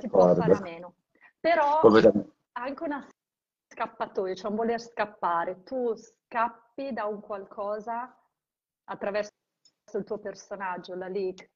si 0.00 0.08
può 0.08 0.34
fare 0.34 0.52
a 0.52 0.60
meno. 0.60 0.96
Però 1.40 1.80
anche 2.52 2.82
una 2.82 3.06
scappatoio, 3.68 4.34
cioè 4.34 4.50
un 4.50 4.56
voler 4.56 4.80
scappare. 4.80 5.62
Tu 5.62 5.94
scappi 5.94 6.92
da 6.92 7.06
un 7.06 7.20
qualcosa 7.20 8.16
attraverso 8.84 9.32
il 9.94 10.04
tuo 10.04 10.18
personaggio, 10.18 10.94
la 10.94 11.08
leak. 11.08 11.50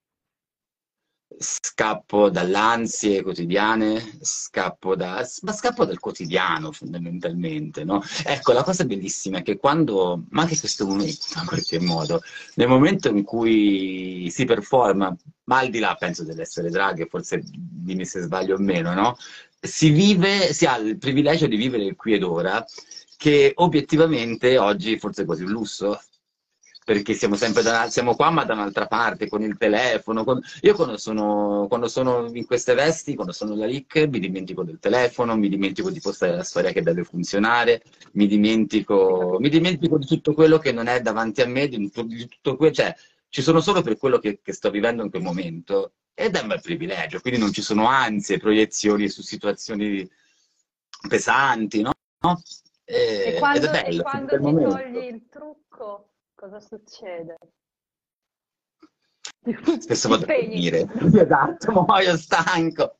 Scappo 1.36 2.30
dalle 2.30 3.22
quotidiane, 3.22 4.18
scappo, 4.20 4.96
da, 4.96 5.24
scappo 5.24 5.84
dal 5.84 5.98
quotidiano 5.98 6.72
fondamentalmente, 6.72 7.84
no? 7.84 8.02
Ecco, 8.24 8.52
la 8.52 8.64
cosa 8.64 8.84
bellissima 8.84 9.38
è 9.38 9.42
che 9.42 9.58
quando, 9.58 10.24
ma 10.30 10.42
anche 10.42 10.58
questo 10.58 10.86
momento 10.86 11.26
in 11.36 11.46
qualche 11.46 11.78
modo, 11.80 12.22
nel 12.54 12.66
momento 12.66 13.08
in 13.08 13.22
cui 13.22 14.28
si 14.30 14.44
performa, 14.46 15.14
ma 15.44 15.58
al 15.58 15.68
di 15.70 15.78
là 15.78 15.94
penso 15.98 16.24
dell'essere 16.24 16.70
drag, 16.70 17.06
forse 17.08 17.42
dimmi 17.44 18.04
se 18.04 18.22
sbaglio 18.22 18.56
o 18.56 18.58
meno, 18.58 18.94
no? 18.94 19.16
si 19.60 19.90
vive, 19.90 20.52
si 20.52 20.66
ha 20.66 20.76
il 20.76 20.98
privilegio 20.98 21.46
di 21.46 21.56
vivere 21.56 21.94
qui 21.94 22.14
ed 22.14 22.22
ora, 22.22 22.64
che 23.16 23.52
obiettivamente 23.56 24.58
oggi 24.58 24.98
forse 24.98 25.22
è 25.22 25.24
quasi 25.24 25.42
un 25.42 25.50
lusso, 25.50 26.00
perché 26.88 27.12
siamo 27.12 27.34
sempre 27.34 27.62
da, 27.62 27.90
siamo 27.90 28.16
qua 28.16 28.30
ma 28.30 28.46
da 28.46 28.54
un'altra 28.54 28.86
parte, 28.86 29.28
con 29.28 29.42
il 29.42 29.58
telefono. 29.58 30.24
Con... 30.24 30.40
Io 30.62 30.74
quando 30.74 30.96
sono, 30.96 31.66
quando 31.68 31.86
sono, 31.86 32.30
in 32.32 32.46
queste 32.46 32.72
vesti, 32.72 33.14
quando 33.14 33.34
sono 33.34 33.54
la 33.54 33.66
LIC, 33.66 34.08
mi 34.08 34.18
dimentico 34.18 34.64
del 34.64 34.78
telefono, 34.78 35.36
mi 35.36 35.50
dimentico 35.50 35.90
di 35.90 36.00
postare 36.00 36.34
la 36.34 36.42
storia 36.42 36.72
che 36.72 36.80
deve 36.80 37.04
funzionare, 37.04 37.82
mi 38.12 38.26
dimentico, 38.26 39.36
mi 39.38 39.50
dimentico 39.50 39.98
di 39.98 40.06
tutto 40.06 40.32
quello 40.32 40.56
che 40.56 40.72
non 40.72 40.86
è 40.86 41.02
davanti 41.02 41.42
a 41.42 41.46
me, 41.46 41.68
di, 41.68 41.76
di 41.76 42.26
tutto 42.26 42.56
quello, 42.56 42.72
cioè 42.72 42.94
ci 43.28 43.42
sono 43.42 43.60
solo 43.60 43.82
per 43.82 43.98
quello 43.98 44.18
che, 44.18 44.40
che 44.42 44.54
sto 44.54 44.70
vivendo 44.70 45.02
in 45.02 45.10
quel 45.10 45.20
momento 45.20 45.92
ed 46.14 46.36
è 46.36 46.40
un 46.40 46.48
bel 46.48 46.62
privilegio, 46.62 47.20
quindi 47.20 47.38
non 47.38 47.52
ci 47.52 47.60
sono 47.60 47.86
ansie, 47.86 48.38
proiezioni 48.38 49.10
su 49.10 49.20
situazioni 49.20 50.08
pesanti, 51.06 51.82
no? 51.82 51.92
E, 52.86 53.34
e 53.34 53.38
quando, 53.38 53.58
ed 53.58 53.64
è 53.64 53.82
bello, 53.82 54.00
e 54.00 54.02
quando 54.02 54.36
ti 54.36 54.42
momento. 54.42 54.74
togli 54.74 55.04
il 55.04 55.26
trucco, 55.28 56.07
cosa 56.38 56.60
succede? 56.60 57.36
Spesso 59.80 60.08
vado 60.08 60.24
a 60.24 60.26
dormire. 60.26 60.86
Esatto, 61.12 61.72
muoio 61.72 62.14
stanco. 62.16 62.96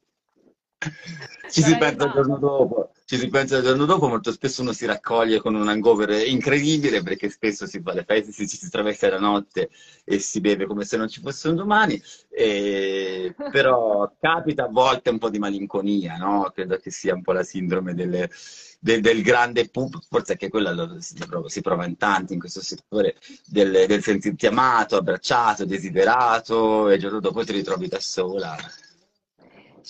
Ci 1.50 1.62
si 1.62 1.76
pensa 1.76 2.04
il 2.04 2.12
giorno 2.12 2.38
dopo, 2.38 2.92
ci 3.04 3.16
si 3.16 3.28
pensa 3.28 3.56
il 3.56 3.64
giorno 3.64 3.84
dopo, 3.84 4.06
molto 4.06 4.30
spesso 4.30 4.62
uno 4.62 4.72
si 4.72 4.86
raccoglie 4.86 5.40
con 5.40 5.56
un 5.56 5.68
hangover 5.68 6.28
incredibile 6.28 7.02
perché 7.02 7.30
spesso 7.30 7.66
si 7.66 7.80
fa 7.80 7.94
le 7.94 8.04
feste, 8.04 8.30
si, 8.30 8.46
si 8.46 8.64
attraversa 8.66 9.08
la 9.08 9.18
notte 9.18 9.70
e 10.04 10.20
si 10.20 10.40
beve 10.40 10.66
come 10.66 10.84
se 10.84 10.96
non 10.96 11.08
ci 11.08 11.20
fosse 11.20 11.48
un 11.48 11.56
domani, 11.56 12.00
e... 12.28 13.34
però 13.50 14.12
capita 14.20 14.66
a 14.66 14.68
volte 14.68 15.10
un 15.10 15.18
po' 15.18 15.30
di 15.30 15.40
malinconia, 15.40 16.16
no? 16.16 16.52
Credo 16.54 16.76
che 16.76 16.90
sia 16.90 17.14
un 17.14 17.22
po' 17.22 17.32
la 17.32 17.42
sindrome 17.42 17.94
delle, 17.94 18.30
del, 18.78 19.00
del, 19.00 19.22
grande 19.22 19.68
pub, 19.68 19.98
forse 20.08 20.32
anche 20.32 20.48
quella 20.48 20.72
lo, 20.72 21.00
si, 21.00 21.14
prova, 21.26 21.48
si, 21.48 21.60
prova, 21.60 21.86
in 21.86 21.96
tanti 21.96 22.34
in 22.34 22.40
questo 22.40 22.62
settore, 22.62 23.16
del, 23.46 23.86
del 23.86 24.02
sentirti 24.02 24.46
amato, 24.46 24.96
abbracciato, 24.96 25.64
desiderato 25.64 26.88
e 26.88 26.94
il 26.94 27.00
giorno 27.00 27.20
dopo 27.20 27.44
ti 27.44 27.52
ritrovi 27.52 27.88
da 27.88 28.00
sola 28.00 28.56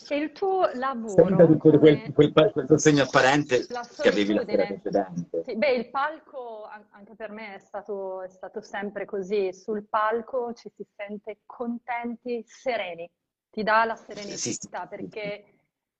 e 0.09 0.16
il 0.16 0.33
tuo 0.33 0.71
lavoro... 0.75 1.09
Sempre 1.09 1.57
quel, 1.57 1.78
quel, 1.80 2.12
quel, 2.12 2.52
quel 2.52 2.66
sostegno 2.66 3.02
apparente 3.02 3.66
che 3.66 4.09
avevi 4.09 4.35
la 4.35 4.45
sera 4.45 4.66
precedente. 4.66 5.42
Sì, 5.45 5.57
beh, 5.57 5.73
il 5.73 5.90
palco 5.90 6.68
anche 6.90 7.14
per 7.16 7.30
me 7.30 7.54
è 7.54 7.59
stato, 7.59 8.23
è 8.23 8.28
stato 8.28 8.61
sempre 8.61 9.04
così. 9.04 9.52
Sul 9.52 9.87
palco 9.88 10.52
ci 10.52 10.71
si 10.75 10.87
sente 10.97 11.40
contenti, 11.47 12.45
sereni. 12.47 13.11
Ti 13.50 13.62
dà 13.62 13.85
la 13.85 13.97
serenità 13.97 14.37
sì, 14.37 14.52
sì. 14.52 14.68
perché 14.88 15.54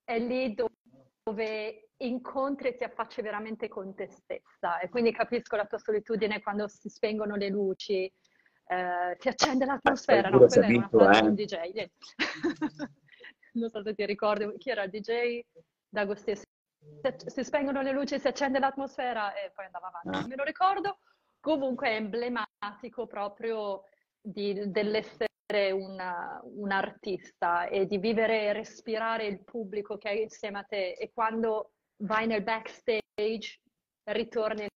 è 0.04 0.18
lì 0.18 0.54
dove 0.54 0.73
incontri 1.99 2.68
e 2.68 2.76
ti 2.76 2.85
affacci 2.85 3.23
veramente 3.23 3.68
con 3.68 3.94
te 3.94 4.08
stessa. 4.08 4.78
E 4.78 4.88
quindi 4.88 5.12
capisco 5.12 5.56
la 5.56 5.66
tua 5.66 5.78
solitudine 5.78 6.40
quando 6.40 6.68
si 6.68 6.88
spengono 6.88 7.37
le 7.37 7.49
luci, 7.49 8.04
eh, 8.04 9.16
si 9.18 9.28
accende 9.28 9.64
l'atmosfera. 9.64 10.28
No, 10.28 10.38
quella 10.38 10.66
è 10.66 10.76
una 10.76 10.88
frase 10.88 11.18
eh? 11.18 11.23
di 11.23 11.28
un 11.28 11.35
DJ. 11.35 11.90
non 13.52 13.70
so 13.70 13.82
se 13.82 13.94
ti 13.94 14.06
ricordi, 14.06 14.56
chi 14.58 14.70
era 14.70 14.85
il 14.85 14.90
DJ 14.90 15.40
Dago 15.88 16.14
stesso. 16.14 16.44
Si 17.26 17.44
spengono 17.44 17.82
le 17.82 17.92
luci, 17.92 18.18
si 18.18 18.28
accende 18.28 18.58
l'atmosfera 18.58 19.35
e 19.35 19.50
poi 19.54 19.66
andava 19.66 19.88
avanti. 19.88 20.18
Non 20.20 20.28
me 20.28 20.37
lo 20.37 20.44
ricordo. 20.44 20.99
Comunque 21.40 21.88
è 21.88 21.94
emblematico 21.94 23.06
proprio 23.06 23.85
di, 24.20 24.70
dell'essere 24.70 25.27
una, 25.50 26.40
un 26.45 26.71
artista 26.71 27.69
e 27.69 27.87
di 27.87 27.97
vivere 27.97 28.43
e 28.43 28.52
respirare 28.52 29.26
il 29.26 29.43
pubblico 29.43 29.97
che 29.97 30.11
è 30.11 30.12
insieme 30.12 30.59
a 30.59 30.64
te 30.64 30.93
e 30.93 31.11
quando 31.12 31.73
vai 32.02 32.26
nel 32.26 32.43
backstage 32.43 33.61
ritorni 34.05 34.67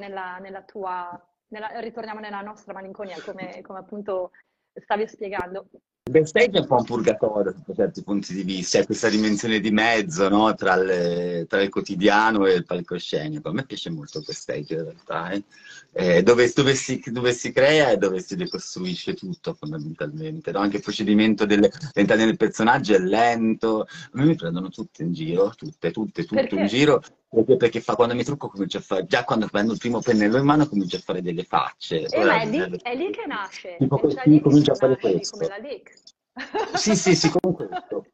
nella, 0.00 0.38
nella 0.38 0.62
tua, 0.62 1.10
nella, 1.48 1.80
ritorniamo 1.80 2.20
nella 2.20 2.42
nostra 2.42 2.72
malinconia 2.72 3.20
come, 3.22 3.60
come 3.62 3.80
appunto 3.80 4.30
stavi 4.72 5.08
spiegando. 5.08 5.68
Il 6.10 6.18
backstage 6.18 6.58
è 6.58 6.60
un 6.62 6.66
po' 6.66 6.74
un 6.74 6.84
purgatorio 6.84 7.54
da 7.64 7.72
certi 7.72 8.02
punti 8.02 8.34
di 8.34 8.42
vista, 8.42 8.80
c'è 8.80 8.84
questa 8.84 9.08
dimensione 9.08 9.60
di 9.60 9.70
mezzo 9.70 10.28
no? 10.28 10.52
tra, 10.56 10.74
le, 10.74 11.46
tra, 11.48 11.62
il 11.62 11.68
quotidiano 11.68 12.46
e 12.46 12.54
il 12.54 12.64
palcoscenico. 12.66 13.48
A 13.48 13.52
me 13.52 13.64
piace 13.64 13.90
molto 13.90 14.18
il 14.18 14.24
backstage 14.26 14.74
in 14.74 14.82
realtà, 14.82 15.30
eh? 15.30 15.44
Eh, 15.92 16.22
dove, 16.24 16.50
dove, 16.52 16.74
si, 16.74 17.00
dove, 17.06 17.32
si, 17.32 17.52
crea 17.52 17.90
e 17.90 17.96
dove 17.96 18.20
si 18.20 18.34
ricostruisce 18.34 19.14
tutto 19.14 19.54
fondamentalmente. 19.54 20.50
No? 20.50 20.58
Anche 20.58 20.78
il 20.78 20.82
procedimento 20.82 21.46
dell'entrata 21.46 22.16
nel 22.16 22.36
personaggio 22.36 22.94
è 22.94 22.98
lento, 22.98 23.82
a 23.82 23.86
me 24.14 24.24
mi 24.24 24.34
prendono 24.34 24.68
tutte 24.68 25.04
in 25.04 25.12
giro, 25.12 25.52
tutte, 25.54 25.92
tutte, 25.92 26.24
tutte 26.24 26.40
Perché? 26.40 26.56
in 26.56 26.66
giro. 26.66 27.02
Perché, 27.32 27.56
perché 27.56 27.80
fa, 27.80 27.94
quando 27.94 28.16
mi 28.16 28.24
trucco 28.24 28.48
comincio 28.48 28.78
a 28.78 28.80
fare, 28.80 29.06
già 29.06 29.24
quando 29.24 29.46
prendo 29.46 29.72
il 29.72 29.78
primo 29.78 30.00
pennello 30.00 30.38
in 30.38 30.44
mano 30.44 30.66
comincio 30.66 30.96
a 30.96 31.00
fare 31.00 31.22
delle 31.22 31.44
facce. 31.44 32.06
Eh, 32.06 32.24
ma 32.24 32.40
è 32.40 32.46
lì, 32.46 32.58
è 32.82 32.94
lì 32.96 33.12
che 33.12 33.24
nasce. 33.24 33.76
Tipo, 33.78 34.02
è 34.02 34.10
sì, 34.10 34.30
lì 34.30 34.40
comincio 34.40 34.72
a 34.72 34.74
fare 34.74 34.98
questo. 34.98 35.36
come 35.36 35.46
la. 35.46 36.76
Sì, 36.76 36.96
sì, 36.96 37.14
sì, 37.14 37.30
con 37.30 37.54
questo. 37.54 38.04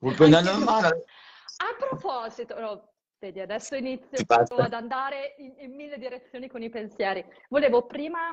Il 0.00 0.14
pennello 0.16 0.52
in 0.52 0.62
mano, 0.62 0.86
A 0.86 1.76
proposito, 1.78 2.58
no, 2.58 2.92
vedi, 3.18 3.40
adesso 3.40 3.74
inizio 3.74 4.24
ad 4.56 4.72
andare 4.72 5.34
in, 5.36 5.52
in 5.58 5.74
mille 5.74 5.98
direzioni 5.98 6.48
con 6.48 6.62
i 6.62 6.70
pensieri. 6.70 7.22
Volevo 7.50 7.84
prima 7.84 8.30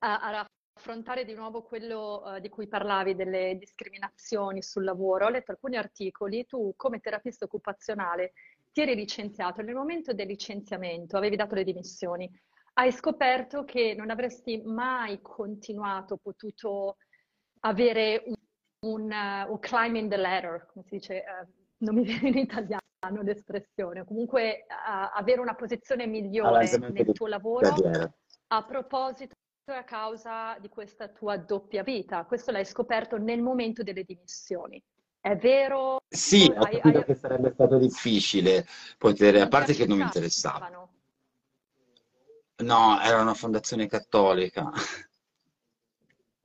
a- 0.00 0.46
affrontare 0.76 1.24
di 1.24 1.34
nuovo 1.34 1.62
quello 1.62 2.34
eh, 2.34 2.40
di 2.40 2.48
cui 2.50 2.66
parlavi, 2.66 3.14
delle 3.14 3.56
discriminazioni 3.58 4.60
sul 4.62 4.84
lavoro. 4.84 5.26
Ho 5.26 5.30
letto 5.30 5.52
alcuni 5.52 5.76
articoli, 5.76 6.44
tu 6.44 6.74
come 6.76 7.00
terapista 7.00 7.46
occupazionale 7.46 8.32
ti 8.74 8.80
eri 8.80 8.96
licenziato, 8.96 9.62
nel 9.62 9.76
momento 9.76 10.12
del 10.12 10.26
licenziamento 10.26 11.16
avevi 11.16 11.36
dato 11.36 11.54
le 11.54 11.62
dimissioni, 11.62 12.28
hai 12.74 12.90
scoperto 12.90 13.62
che 13.62 13.94
non 13.96 14.10
avresti 14.10 14.60
mai 14.64 15.20
continuato, 15.22 16.16
potuto 16.16 16.96
avere 17.60 18.24
un, 18.26 18.34
un, 18.90 19.10
uh, 19.12 19.50
un 19.50 19.58
climbing 19.60 20.10
the 20.10 20.16
ladder, 20.16 20.66
come 20.66 20.84
si 20.84 20.96
dice, 20.96 21.22
uh, 21.22 21.48
non 21.84 21.94
mi 21.94 22.02
viene 22.02 22.30
in 22.30 22.38
italiano 22.38 23.22
l'espressione, 23.22 24.04
comunque 24.04 24.66
uh, 24.68 25.10
avere 25.14 25.40
una 25.40 25.54
posizione 25.54 26.08
migliore 26.08 26.68
nel 26.90 27.12
tuo 27.12 27.28
lavoro 27.28 27.68
carriera. 27.68 28.12
a 28.48 28.64
proposito 28.64 29.34
e 29.70 29.72
a 29.72 29.84
causa 29.84 30.58
di 30.58 30.68
questa 30.68 31.08
tua 31.08 31.36
doppia 31.36 31.84
vita. 31.84 32.24
Questo 32.24 32.50
l'hai 32.50 32.64
scoperto 32.64 33.18
nel 33.18 33.40
momento 33.40 33.84
delle 33.84 34.02
dimissioni. 34.02 34.82
È 35.24 35.34
vero? 35.36 36.02
Sì, 36.06 36.44
ho 36.54 36.64
capito 36.64 36.98
hai- 36.98 37.04
che 37.06 37.14
sarebbe 37.14 37.50
stato 37.54 37.78
difficile 37.78 38.66
poter, 38.98 39.36
a 39.36 39.48
parte 39.48 39.72
che 39.72 39.86
non 39.86 39.96
mi 39.96 40.02
interessava. 40.04 40.68
No, 42.58 43.00
era 43.00 43.22
una 43.22 43.32
fondazione 43.32 43.86
cattolica. 43.86 44.70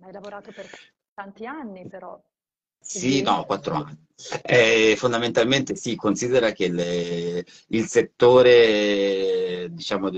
Hai 0.01 0.12
lavorato 0.13 0.51
per 0.53 0.65
tanti 1.13 1.45
anni, 1.45 1.86
però. 1.89 2.17
Sì, 2.79 3.21
no, 3.21 3.43
quattro 3.43 3.74
anni. 3.75 3.98
Eh, 4.43 4.95
fondamentalmente 4.98 5.75
sì, 5.75 5.98
considera 5.98 6.51
che 6.53 6.69
le- 6.69 7.45
il 7.67 7.86
settore, 7.86 9.67
diciamo, 9.71 10.09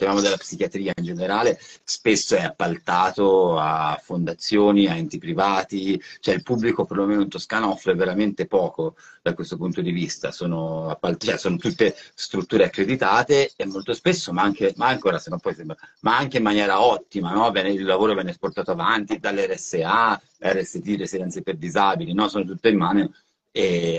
chiamiamo 0.00 0.22
della 0.22 0.38
psichiatria 0.38 0.94
in 0.96 1.04
generale, 1.04 1.60
spesso 1.84 2.34
è 2.34 2.42
appaltato 2.42 3.58
a 3.58 4.00
fondazioni, 4.02 4.86
a 4.86 4.96
enti 4.96 5.18
privati, 5.18 6.00
cioè 6.20 6.34
il 6.34 6.42
pubblico 6.42 6.86
perlomeno 6.86 7.20
in 7.20 7.28
Toscana 7.28 7.68
offre 7.68 7.94
veramente 7.94 8.46
poco 8.46 8.96
da 9.20 9.34
questo 9.34 9.58
punto 9.58 9.82
di 9.82 9.90
vista, 9.90 10.32
sono, 10.32 10.98
cioè, 11.18 11.36
sono 11.36 11.56
tutte 11.58 11.94
strutture 12.14 12.64
accreditate 12.64 13.52
e 13.54 13.66
molto 13.66 13.92
spesso, 13.92 14.32
ma 14.32 14.40
anche, 14.40 14.72
ma 14.76 14.86
ancora 14.86 15.18
se 15.18 15.28
non 15.28 15.38
poi 15.38 15.54
sembra, 15.54 15.76
ma 16.00 16.16
anche 16.16 16.38
in 16.38 16.44
maniera 16.44 16.82
ottima, 16.82 17.32
no? 17.32 17.52
Il 17.60 17.84
lavoro 17.84 18.14
viene 18.14 18.34
portato 18.40 18.70
avanti 18.70 19.18
dall'RSA, 19.18 20.18
RST, 20.38 20.94
Residenze 20.96 21.42
per 21.42 21.58
Disabili, 21.58 22.14
no? 22.14 22.26
Sono 22.28 22.46
tutte 22.46 22.70
in 22.70 22.78
mano 22.78 23.12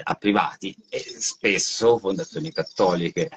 a 0.03 0.15
privati 0.15 0.75
e 0.89 0.98
spesso 1.00 2.00
fondazioni 2.00 2.51
cattoliche. 2.51 3.29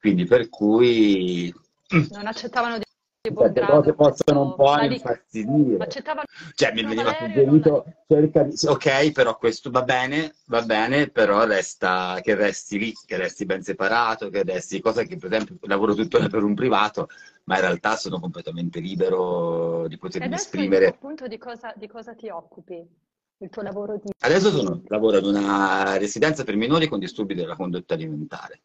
Quindi 0.00 0.24
per 0.24 0.48
cui 0.48 1.54
Non 1.90 2.26
accettavano 2.26 2.78
di, 2.78 2.84
certe 3.22 3.52
grado 3.52 3.80
cose 3.80 3.92
possono 3.94 4.42
un 4.42 4.54
po' 4.54 4.80
infastidire. 4.80 5.82
Accettavano 5.82 6.26
Cioè, 6.54 6.72
mi 6.72 6.84
veniva 6.84 7.14
suggerito, 7.18 7.84
cerca 8.08 8.44
di... 8.44 8.54
ok, 8.66 9.12
però 9.12 9.36
questo 9.36 9.70
va 9.70 9.82
bene, 9.82 10.34
va 10.46 10.62
bene, 10.62 11.08
però 11.08 11.44
resta 11.44 12.18
che 12.22 12.34
resti 12.34 12.78
lì, 12.78 12.92
che 13.04 13.16
resti 13.16 13.44
ben 13.44 13.62
separato, 13.62 14.30
che 14.30 14.42
resti, 14.42 14.80
cosa 14.80 15.02
che 15.02 15.16
per 15.16 15.32
esempio 15.32 15.56
lavoro 15.62 15.94
tuttora 15.94 16.28
per 16.28 16.42
un 16.42 16.54
privato, 16.54 17.08
ma 17.44 17.56
in 17.56 17.60
realtà 17.62 17.96
sono 17.96 18.18
completamente 18.20 18.80
libero 18.80 19.86
di 19.86 19.98
potermi 19.98 20.34
esprimere. 20.34 20.86
appunto 20.86 21.26
di 21.26 21.36
cosa, 21.36 21.72
di 21.76 21.88
cosa 21.88 22.14
ti 22.14 22.28
occupi? 22.28 23.08
Il 23.42 23.48
tuo 23.48 23.62
lavoro 23.62 23.96
di... 23.96 24.10
Adesso 24.18 24.50
sono, 24.50 24.82
lavoro 24.86 25.16
ad 25.16 25.24
una 25.24 25.96
residenza 25.96 26.44
per 26.44 26.56
minori 26.56 26.88
con 26.88 26.98
disturbi 26.98 27.34
della 27.34 27.56
condotta 27.56 27.94
alimentare. 27.94 28.60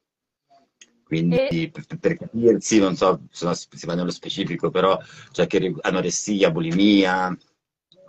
Quindi 1.05 1.35
E- 1.37 1.69
per, 1.71 1.85
per 1.99 2.17
capirsi, 2.17 2.79
non 2.79 2.95
so 2.95 3.27
se 3.29 3.45
no 3.45 3.53
si 3.53 3.85
va 3.85 3.93
nello 3.93 4.09
specifico, 4.09 4.71
però 4.71 4.99
c'è 5.31 5.45
che 5.45 5.73
anoressia, 5.81 6.49
bulimia, 6.49 7.37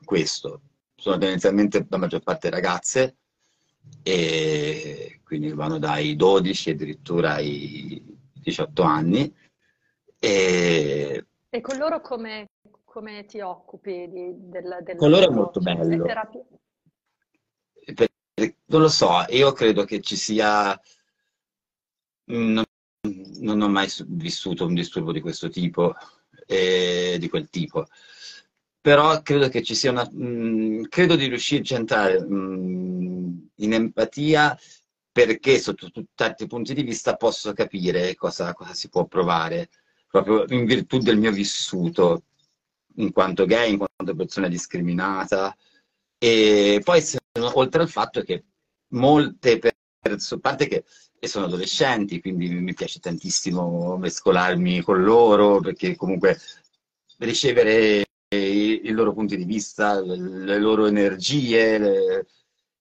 questo. 0.02 0.62
Sono 0.94 1.18
tendenzialmente 1.18 1.86
la 1.90 1.98
maggior 1.98 2.22
parte 2.22 2.48
ragazze 2.48 3.18
e 4.02 5.20
quindi 5.24 5.52
vanno 5.52 5.78
dai 5.78 6.16
12 6.16 6.70
addirittura 6.70 7.34
ai 7.34 8.02
18 8.32 8.82
anni. 8.82 9.32
E 10.18 11.26
E 11.50 11.60
con 11.60 11.76
loro 11.76 12.00
come, 12.00 12.46
come 12.84 13.26
ti 13.26 13.40
occupi 13.40 14.08
di, 14.08 14.32
del, 14.48 14.78
del 14.82 14.96
Con 14.96 15.10
loro 15.10 15.30
è 15.30 15.34
molto 15.34 15.60
Cioè, 15.60 15.74
bello. 15.76 16.04
terapia- 16.04 16.44
per- 17.94 18.14
non 18.66 18.80
lo 18.80 18.88
so, 18.88 19.24
io 19.28 19.52
credo 19.52 19.84
che 19.84 20.00
ci 20.00 20.16
sia... 20.16 20.80
Non, 22.28 22.64
non 23.40 23.60
ho 23.60 23.68
mai 23.68 23.88
su- 23.88 24.04
vissuto 24.08 24.66
un 24.66 24.74
disturbo 24.74 25.12
di 25.12 25.20
questo 25.20 25.48
tipo, 25.48 25.94
eh, 26.46 27.16
di 27.18 27.28
quel 27.28 27.48
tipo. 27.50 27.86
Però 28.80 29.20
credo 29.22 29.48
che 29.48 29.62
ci 29.62 29.74
sia 29.74 29.90
una... 29.90 30.08
mh, 30.10 30.88
credo 30.88 31.16
di 31.16 31.26
riuscirci 31.26 31.74
a 31.74 31.78
entrare 31.78 32.20
mh, 32.24 33.48
in 33.56 33.72
empatia 33.72 34.56
perché 35.10 35.58
sotto 35.58 35.90
certi 36.14 36.46
punti 36.46 36.74
di 36.74 36.82
vista 36.82 37.16
posso 37.16 37.52
capire 37.52 38.14
cosa, 38.14 38.52
cosa 38.52 38.74
si 38.74 38.88
può 38.88 39.06
provare, 39.06 39.70
proprio 40.08 40.44
in 40.48 40.66
virtù 40.66 40.98
del 40.98 41.18
mio 41.18 41.32
vissuto, 41.32 42.24
in 42.96 43.12
quanto 43.12 43.46
gay, 43.46 43.72
in 43.72 43.78
quanto 43.78 44.14
persona 44.14 44.48
discriminata. 44.48 45.56
E 46.18 46.80
poi, 46.84 47.02
oltre 47.54 47.82
al 47.82 47.88
fatto 47.88 48.22
che 48.22 48.44
molte 48.88 49.58
persone, 49.58 49.75
a 50.14 50.38
parte 50.40 50.66
che 50.68 50.84
sono 51.20 51.46
adolescenti, 51.46 52.20
quindi 52.20 52.48
mi 52.48 52.74
piace 52.74 53.00
tantissimo 53.00 53.96
mescolarmi 53.96 54.82
con 54.82 55.02
loro, 55.02 55.60
perché 55.60 55.96
comunque 55.96 56.38
ricevere 57.18 58.04
i, 58.28 58.90
loro 58.90 59.12
punti 59.12 59.36
di 59.36 59.44
vista, 59.44 60.00
le, 60.00 60.16
le 60.16 60.58
loro 60.58 60.86
energie, 60.86 61.78
le- 61.78 62.26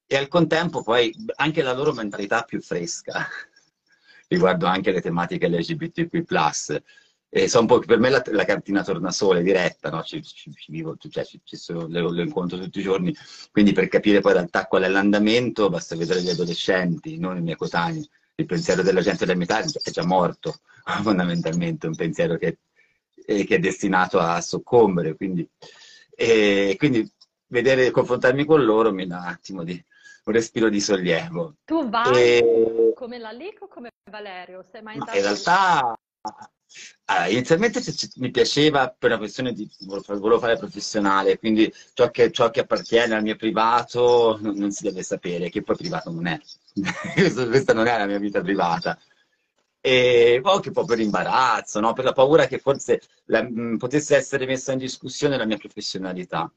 e 0.07 0.15
al 0.17 0.27
contempo 0.27 0.83
poi 0.83 1.13
anche 1.37 1.63
la 1.63 1.73
loro 1.73 1.91
mentalità 1.91 2.43
più 2.43 2.61
fresca 2.61 3.27
riguardo 4.27 4.67
anche 4.67 4.91
le 4.91 5.01
tematiche 5.01 5.47
LGBTQ+. 5.49 6.83
E 7.37 7.49
so 7.49 7.59
un 7.59 7.65
po' 7.65 7.79
che 7.79 7.85
per 7.85 7.99
me 7.99 8.09
la, 8.09 8.23
la 8.27 8.45
cartina 8.45 8.81
tornasole 8.81 9.43
diretta, 9.43 9.89
no? 9.89 10.01
ci, 10.03 10.23
ci- 10.23 10.53
ci 10.53 10.71
vivo, 10.71 10.95
cioè, 10.97 11.25
ci- 11.25 11.41
sono- 11.57 11.85
lo, 11.89 12.09
lo 12.09 12.21
incontro 12.21 12.57
tutti 12.57 12.79
i 12.79 12.81
giorni, 12.81 13.13
quindi 13.51 13.73
per 13.73 13.89
capire 13.89 14.21
poi 14.21 14.31
in 14.31 14.37
realtà 14.37 14.67
qual 14.67 14.83
è 14.83 14.87
l'andamento 14.87 15.67
basta 15.69 15.97
vedere 15.97 16.21
gli 16.21 16.29
adolescenti, 16.29 17.17
non 17.17 17.35
i 17.35 17.41
miei 17.41 17.57
coetanei. 17.57 18.09
Il 18.35 18.45
pensiero 18.45 18.83
della 18.83 19.01
gente 19.01 19.25
della 19.25 19.37
mia 19.37 19.47
età 19.47 19.59
è 19.59 19.91
già 19.91 20.05
morto, 20.05 20.59
fondamentalmente, 21.03 21.87
un 21.87 21.95
pensiero 21.95 22.37
che, 22.37 22.59
eh, 23.25 23.43
che 23.43 23.55
è 23.55 23.59
destinato 23.59 24.17
a 24.17 24.39
soccombere. 24.39 25.17
Quindi, 25.17 25.45
e 26.15 26.75
quindi 26.77 27.05
vedere, 27.47 27.91
confrontarmi 27.91 28.45
con 28.45 28.63
loro 28.63 28.93
mi 28.93 29.05
dà 29.07 29.17
un 29.17 29.25
attimo 29.25 29.63
di 29.65 29.83
un 30.23 30.33
respiro 30.33 30.69
di 30.69 30.79
sollievo. 30.79 31.55
Tu 31.65 31.89
vai 31.89 32.13
E- 32.13 32.93
come 32.95 33.17
la 33.19 33.31
Lic 33.31 33.61
o 33.63 33.67
come 33.67 33.89
Valerio? 34.09 34.63
Sei 34.71 34.81
mai 34.81 34.95
in 34.95 35.03
realtà, 35.03 35.97
allora, 37.05 37.27
inizialmente 37.27 37.81
mi 38.15 38.31
piaceva 38.31 38.89
per 38.97 39.11
una 39.11 39.19
questione 39.19 39.53
di 39.53 39.69
volevo 39.79 40.39
fare, 40.39 40.57
professionale, 40.57 41.37
quindi 41.37 41.71
ciò 41.93 42.09
che, 42.09 42.31
ciò 42.31 42.49
che 42.49 42.61
appartiene 42.61 43.15
al 43.15 43.21
mio 43.21 43.35
privato 43.35 44.37
non, 44.41 44.55
non 44.57 44.71
si 44.71 44.83
deve 44.83 45.03
sapere, 45.03 45.49
che 45.49 45.61
poi 45.61 45.75
privato 45.75 46.11
non 46.11 46.25
è. 46.27 46.39
Questa 47.13 47.73
non 47.73 47.87
è 47.87 47.97
la 47.97 48.05
mia 48.07 48.17
vita 48.19 48.41
privata. 48.41 48.97
E 49.79 50.39
poi 50.41 50.61
che 50.61 50.71
po' 50.71 50.83
per 50.85 50.99
imbarazzo, 50.99 51.79
no? 51.79 51.93
per 51.93 52.05
la 52.05 52.13
paura 52.13 52.47
che 52.47 52.57
forse 52.57 53.01
la- 53.25 53.43
mh, 53.43 53.77
potesse 53.77 54.15
essere 54.15 54.45
messa 54.47 54.71
in 54.71 54.79
discussione 54.79 55.37
la 55.37 55.45
mia 55.45 55.57
professionalità. 55.57 56.51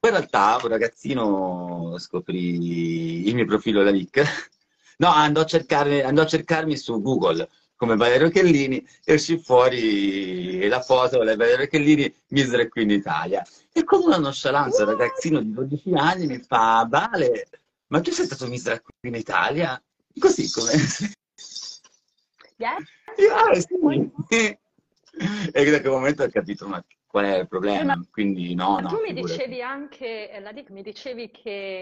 Poi 0.00 0.10
in 0.10 0.16
realtà 0.16 0.58
un 0.62 0.68
ragazzino 0.68 1.94
scoprì 1.98 3.28
il 3.28 3.34
mio 3.34 3.46
profilo 3.46 3.82
da 3.82 3.90
Lick. 3.90 4.22
No, 4.98 5.08
andò 5.08 5.42
a, 5.42 5.44
cercare, 5.44 6.02
andò 6.04 6.22
a 6.22 6.26
cercarmi 6.26 6.74
su 6.74 7.02
Google 7.02 7.46
come 7.76 7.96
Valerio 7.96 8.30
Chellini 8.30 8.84
e 9.04 9.14
uscì 9.14 9.38
fuori 9.38 10.66
la 10.66 10.80
foto 10.80 11.20
di 11.20 11.36
Valerio 11.36 11.66
Chellini, 11.66 12.12
Miss 12.28 12.68
qui 12.68 12.82
in 12.82 12.90
Italia. 12.90 13.44
E 13.72 13.84
con 13.84 14.02
una 14.02 14.16
nonchalance, 14.16 14.82
un 14.82 14.88
ragazzino 14.88 15.40
di 15.40 15.52
12 15.52 15.92
anni 15.94 16.26
mi 16.26 16.38
fa, 16.40 16.86
Vale, 16.88 17.48
ma 17.88 18.00
tu 18.00 18.10
sei 18.10 18.24
stato 18.24 18.46
Miss 18.48 18.64
qui 18.82 19.08
in 19.10 19.14
Italia? 19.14 19.80
Così 20.18 20.50
come... 20.50 20.72
Yes? 22.56 22.84
Io, 23.18 23.34
"Ah, 23.34 23.54
sì." 23.54 24.58
E 25.52 25.70
da 25.70 25.80
quel 25.80 25.92
momento 25.92 26.22
ho 26.24 26.28
capito 26.28 26.66
ma 26.68 26.82
qual 27.06 27.24
è 27.24 27.38
il 27.38 27.48
problema, 27.48 27.94
Eh, 27.94 28.06
quindi 28.10 28.54
no, 28.54 28.78
no, 28.80 28.88
tu 28.88 28.96
mi 29.00 29.08
figurati. 29.08 29.32
dicevi 29.36 29.62
anche, 29.62 30.30
eh, 30.30 30.40
la 30.40 30.50
Lic, 30.50 30.70
mi 30.70 30.82
dicevi 30.82 31.30
che 31.30 31.78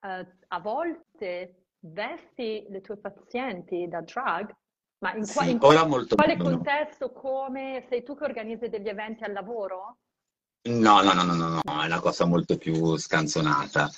eh, 0.00 0.26
a 0.48 0.60
volte 0.60 1.64
vesti 1.80 2.66
le 2.68 2.80
tue 2.80 2.96
pazienti 2.98 3.86
da 3.88 4.00
drag? 4.02 4.54
Ma 4.98 5.14
in, 5.14 5.26
qua, 5.26 5.44
Sì, 5.44 5.50
in 5.50 5.58
quale 5.58 6.36
meno. 6.36 6.44
contesto, 6.50 7.12
come 7.12 7.84
sei 7.88 8.02
tu 8.02 8.16
che 8.16 8.24
organizzi 8.24 8.68
degli 8.68 8.88
eventi 8.88 9.24
al 9.24 9.32
lavoro? 9.32 9.98
No, 10.68 11.00
no, 11.02 11.12
no, 11.14 11.22
no, 11.24 11.34
no, 11.34 11.48
no, 11.62 11.82
è 11.82 11.86
una 11.86 12.00
cosa 12.00 12.26
molto 12.26 12.58
più 12.58 12.96
scanzonata. 12.96 13.90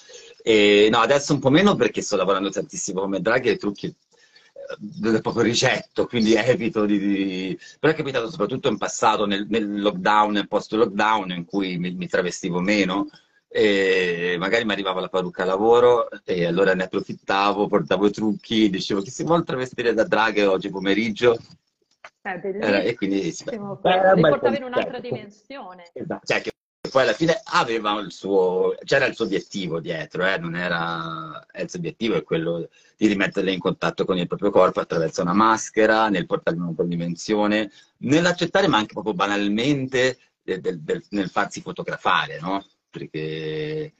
E, 0.42 0.88
no, 0.90 0.98
adesso 0.98 1.32
un 1.32 1.40
po' 1.40 1.50
meno 1.50 1.74
perché 1.74 2.00
sto 2.00 2.16
lavorando 2.16 2.48
tantissimo 2.50 3.00
come 3.00 3.20
drag 3.20 3.46
e 3.46 3.56
trucchi 3.56 3.86
eh, 3.86 5.20
proprio 5.20 5.42
ricetto, 5.42 6.06
quindi 6.06 6.34
evito 6.34 6.84
di, 6.86 6.98
di- 6.98 7.58
Però 7.78 7.92
è 7.92 7.96
capitato 7.96 8.30
soprattutto 8.30 8.68
in 8.68 8.78
passato, 8.78 9.26
nel, 9.26 9.46
nel 9.48 9.80
lockdown 9.80 10.36
e 10.38 10.46
post-lockdown, 10.46 11.32
in 11.32 11.44
cui 11.44 11.76
mi, 11.78 11.90
mi 11.92 12.06
travestivo 12.06 12.60
meno, 12.60 13.08
e 13.52 14.36
magari 14.38 14.64
mi 14.64 14.70
arrivava 14.72 15.00
la 15.00 15.08
parrucca 15.08 15.42
a 15.42 15.46
lavoro 15.46 16.08
e 16.24 16.46
allora 16.46 16.72
ne 16.74 16.84
approfittavo, 16.84 17.66
portavo 17.66 18.06
i 18.06 18.12
trucchi, 18.12 18.70
dicevo 18.70 19.00
chi 19.02 19.10
si 19.10 19.24
vuole 19.24 19.42
travestire 19.42 19.92
da 19.92 20.04
drag 20.04 20.46
oggi 20.46 20.70
pomeriggio? 20.70 21.36
Era- 22.22 22.82
e 22.82 22.94
quindi 22.94 23.32
sì, 23.32 23.44
beh, 23.44 24.14
li 24.14 24.20
portavi 24.20 24.56
in 24.56 24.62
un'altra 24.62 25.00
dimensione. 25.00 25.90
Esatto, 25.92 26.26
cioè 26.26 26.40
che 26.42 26.52
poi 26.88 27.02
alla 27.02 27.12
fine 27.12 27.40
aveva 27.44 27.98
il 28.00 28.12
suo, 28.12 28.74
c'era 28.84 29.06
il 29.06 29.14
suo 29.14 29.24
obiettivo 29.24 29.80
dietro, 29.80 30.24
eh, 30.24 30.38
non 30.38 30.54
era, 30.54 31.44
eh, 31.52 31.62
il 31.62 31.70
suo 31.70 31.78
obiettivo 31.80 32.14
è 32.16 32.22
quello 32.22 32.68
di 32.96 33.06
rimetterle 33.08 33.50
in 33.52 33.58
contatto 33.58 34.04
con 34.04 34.16
il 34.16 34.26
proprio 34.28 34.50
corpo 34.50 34.78
attraverso 34.80 35.22
una 35.22 35.32
maschera, 35.32 36.08
nel 36.08 36.26
portarle 36.26 36.58
in 36.58 36.64
un'altra 36.66 36.84
dimensione, 36.86 37.70
nell'accettare 37.98 38.68
ma 38.68 38.78
anche 38.78 38.92
proprio 38.92 39.14
banalmente 39.14 40.18
del- 40.42 40.60
del- 40.60 40.80
del- 40.80 41.04
nel 41.10 41.28
farsi 41.30 41.60
fotografare, 41.60 42.38
no? 42.40 42.64
Perché 42.90 43.94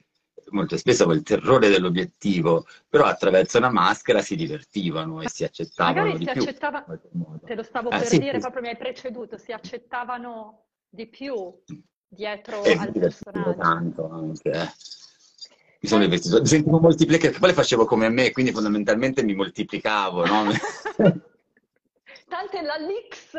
molto 0.49 0.77
spesso 0.77 1.03
avevo 1.03 1.17
il 1.17 1.23
terrore 1.25 1.69
dell'obiettivo, 1.69 2.65
però 2.89 3.05
attraverso 3.05 3.57
una 3.57 3.71
maschera 3.71 4.21
si 4.21 4.35
divertivano 4.35 5.21
e 5.21 5.29
si 5.29 5.43
accettavano 5.43 5.93
Magari 5.95 6.17
di 6.17 6.23
si 6.25 6.29
più. 6.31 6.41
accettava, 6.41 6.85
te 7.45 7.55
lo 7.55 7.63
stavo 7.63 7.89
Eh, 7.89 7.99
per 7.99 8.07
sì, 8.07 8.17
dire, 8.17 8.31
sì. 8.33 8.39
proprio 8.39 8.61
mi 8.61 8.67
hai 8.69 8.77
preceduto, 8.77 9.37
si 9.37 9.51
accettavano 9.51 10.65
di 10.89 11.07
più 11.07 11.53
dietro 12.07 12.63
E 12.65 12.75
mi 12.75 12.81
al 12.81 12.91
personaggio. 12.91 13.59
tanto 13.61 14.09
anche. 14.09 14.49
eh. 14.51 14.69
Mi 15.79 15.87
sono 15.89 16.03
divertito. 16.03 16.39
Mi 16.41 16.47
sentivo 16.47 16.79
moltiplicare, 16.79 17.37
poi 17.39 17.49
le 17.49 17.55
facevo 17.55 17.85
come 17.85 18.09
me, 18.09 18.31
quindi 18.31 18.51
fondamentalmente 18.51 19.23
mi 19.23 19.33
moltiplicavo, 19.33 20.25
no? 20.25 20.43
Tante 22.29 22.61
la 22.61 22.77
Lix, 22.77 23.35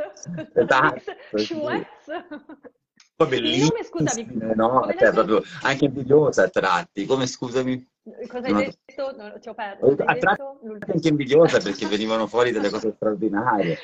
Esatto, 0.55 1.13
sì. 1.37 1.47
Schweppes. 1.47 2.07
Poi 2.09 2.82
Il 3.17 3.61
nome, 3.61 3.85
scusami, 3.85 4.27
no? 4.57 4.81
come 4.81 4.97
Cioè, 4.99 5.13
proprio 5.13 5.43
anche 5.63 5.85
invidiosa 5.85 6.45
a 6.45 6.49
tratti. 6.49 7.05
Come, 7.07 7.27
scusami? 7.27 7.89
Cosa 8.27 8.49
hai 8.49 8.55
detto? 8.55 9.15
No, 9.17 9.39
ti 9.39 9.49
ho 9.49 9.55
perso. 9.55 9.87
A 10.05 10.17
tratti 10.17 10.43
anche 10.91 11.09
invidiosa 11.09 11.59
perché 11.61 11.87
venivano 11.87 12.27
fuori 12.27 12.51
delle 12.51 12.69
cose 12.71 12.93
straordinarie. 12.97 13.79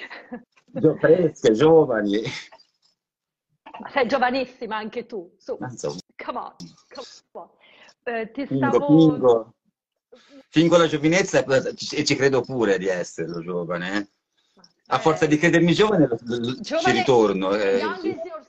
Gio- 0.64 0.97
fresche, 0.97 1.53
giovani. 1.53 2.23
Ma 3.81 3.88
sei 3.91 4.09
giovanissima 4.09 4.77
anche 4.77 5.07
tu, 5.07 5.33
su, 5.38 5.57
Ma 5.61 5.69
insomma, 5.71 5.99
come 6.17 6.38
on, 6.38 6.55
come 6.93 7.07
on. 7.33 7.49
Eh, 8.03 8.31
ti 8.33 8.45
fingo, 8.47 8.69
stavo... 8.71 8.87
fingo. 8.87 9.55
Fingo 10.49 10.77
la 10.79 10.87
giovinezza 10.88 11.45
e 11.45 12.05
ci 12.05 12.17
credo 12.17 12.41
pure 12.41 12.77
di 12.79 12.88
esserlo 12.88 13.41
giovane, 13.41 13.97
eh. 13.99 14.09
A 14.91 14.99
forza 14.99 15.27
di 15.27 15.37
credermi 15.37 15.75
giovane, 15.75 16.09
lo- 16.09 16.17
ci 16.17 16.61
Giovane- 16.62 16.93
ritorno. 16.99 17.55
eh, 17.55 17.77
Young 17.77 18.05
is 18.05 18.17
your 18.25 18.45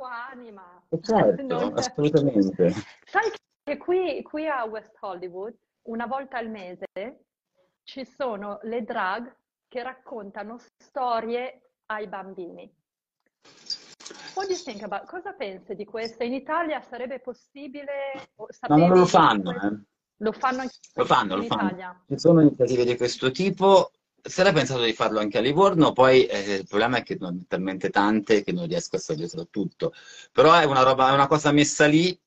tua 0.00 0.28
anima. 0.30 0.82
Certo, 1.00 1.42
Non- 1.44 1.76
assolutamente. 1.78 2.72
Sai 3.04 3.30
che 3.62 3.76
qui, 3.76 4.22
qui 4.22 4.46
a 4.48 4.64
West 4.64 4.96
Hollywood, 5.00 5.54
una 5.82 6.06
volta 6.06 6.38
al 6.38 6.48
mese, 6.48 6.86
ci 7.84 8.06
sono 8.06 8.58
le 8.62 8.82
drag 8.82 9.36
che 9.68 9.82
raccontano 9.82 10.58
storie 10.78 11.72
ai 11.86 12.06
bambini. 12.08 12.72
What 14.34 14.46
do 14.46 14.54
you 14.54 14.62
think 14.62 14.82
about- 14.82 15.06
Cosa 15.06 15.32
pensi 15.34 15.74
di 15.74 15.84
questo? 15.84 16.24
In 16.24 16.32
Italia 16.32 16.80
sarebbe 16.80 17.20
possibile? 17.20 18.30
No, 18.68 18.76
non 18.76 18.88
lo 18.98 19.06
fanno, 19.06 19.50
questo? 19.50 19.66
eh. 19.66 19.78
Lo 20.22 20.32
fanno 20.32 20.60
anche 20.60 20.74
Lo 20.94 21.04
fanno, 21.04 21.34
in 21.34 21.40
lo 21.40 21.46
fanno. 21.46 21.66
Italia. 21.68 22.04
Ci 22.06 22.18
sono 22.18 22.40
iniziative 22.40 22.84
di 22.84 22.96
questo 22.96 23.30
tipo. 23.30 23.90
Si 24.22 24.40
era 24.40 24.52
pensato 24.52 24.82
di 24.82 24.92
farlo 24.92 25.18
anche 25.18 25.38
a 25.38 25.40
Livorno, 25.40 25.92
poi 25.92 26.24
eh, 26.26 26.54
il 26.54 26.66
problema 26.66 26.98
è 26.98 27.02
che 27.02 27.16
ne 27.18 27.26
ho 27.26 27.34
talmente 27.48 27.90
tante 27.90 28.42
che 28.42 28.52
non 28.52 28.66
riesco 28.66 28.96
a 28.96 28.98
stare 28.98 29.18
dietro 29.18 29.42
a 29.42 29.46
tutto. 29.50 29.92
Però 30.32 30.52
è 30.54 30.64
una 30.64 30.82
roba, 30.82 31.10
è 31.10 31.12
una 31.12 31.26
cosa 31.26 31.52
messa 31.52 31.86
lì 31.86 32.18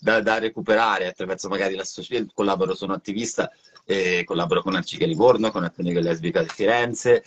da, 0.00 0.20
da 0.20 0.38
recuperare 0.38 1.06
attraverso 1.06 1.48
magari 1.48 1.74
l'associazione. 1.74 2.30
Collaboro, 2.34 2.74
sono 2.74 2.94
attivista, 2.94 3.50
eh, 3.84 4.24
collaboro 4.24 4.62
con 4.62 4.74
Arciche 4.74 5.06
Livorno, 5.06 5.50
con 5.50 5.64
Atenico 5.64 6.00
Lesbica 6.00 6.42
di 6.42 6.48
Firenze, 6.48 7.22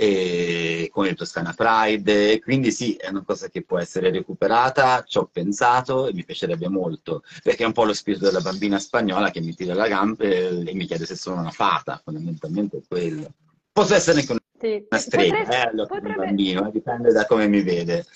e 0.00 0.88
con 0.92 1.06
il 1.06 1.16
Toscana 1.16 1.52
Pride. 1.52 2.38
Quindi 2.40 2.70
sì, 2.70 2.94
è 2.94 3.08
una 3.08 3.24
cosa 3.24 3.48
che 3.48 3.62
può 3.62 3.78
essere 3.78 4.10
recuperata, 4.10 5.02
ci 5.04 5.18
ho 5.18 5.26
pensato 5.26 6.06
e 6.06 6.14
mi 6.14 6.24
piacerebbe 6.24 6.68
molto, 6.68 7.24
perché 7.42 7.64
è 7.64 7.66
un 7.66 7.72
po' 7.72 7.84
lo 7.84 7.92
spirito 7.92 8.24
della 8.26 8.40
bambina 8.40 8.78
spagnola 8.78 9.30
che 9.32 9.40
mi 9.40 9.54
tira 9.54 9.74
la 9.74 9.88
gamba 9.88 10.22
e 10.22 10.70
mi 10.72 10.86
chiede 10.86 11.04
se 11.04 11.16
sono 11.16 11.40
una 11.40 11.50
fata, 11.50 12.00
fondamentalmente 12.04 12.76
è 12.76 12.80
quello. 12.86 13.32
Posso 13.78 13.94
essere 13.94 14.18
anche 14.18 14.32
una 14.32 14.98
strega, 14.98 15.36
Potresti- 15.38 15.54
eh, 15.54 15.60
all'occhio 15.60 16.00
di 16.00 16.06
un 16.06 16.12
potrebbe- 16.12 16.24
bambino, 16.26 16.66
eh, 16.66 16.70
dipende 16.72 17.12
da 17.12 17.26
come 17.26 17.46
mi 17.46 17.62
vede. 17.62 18.06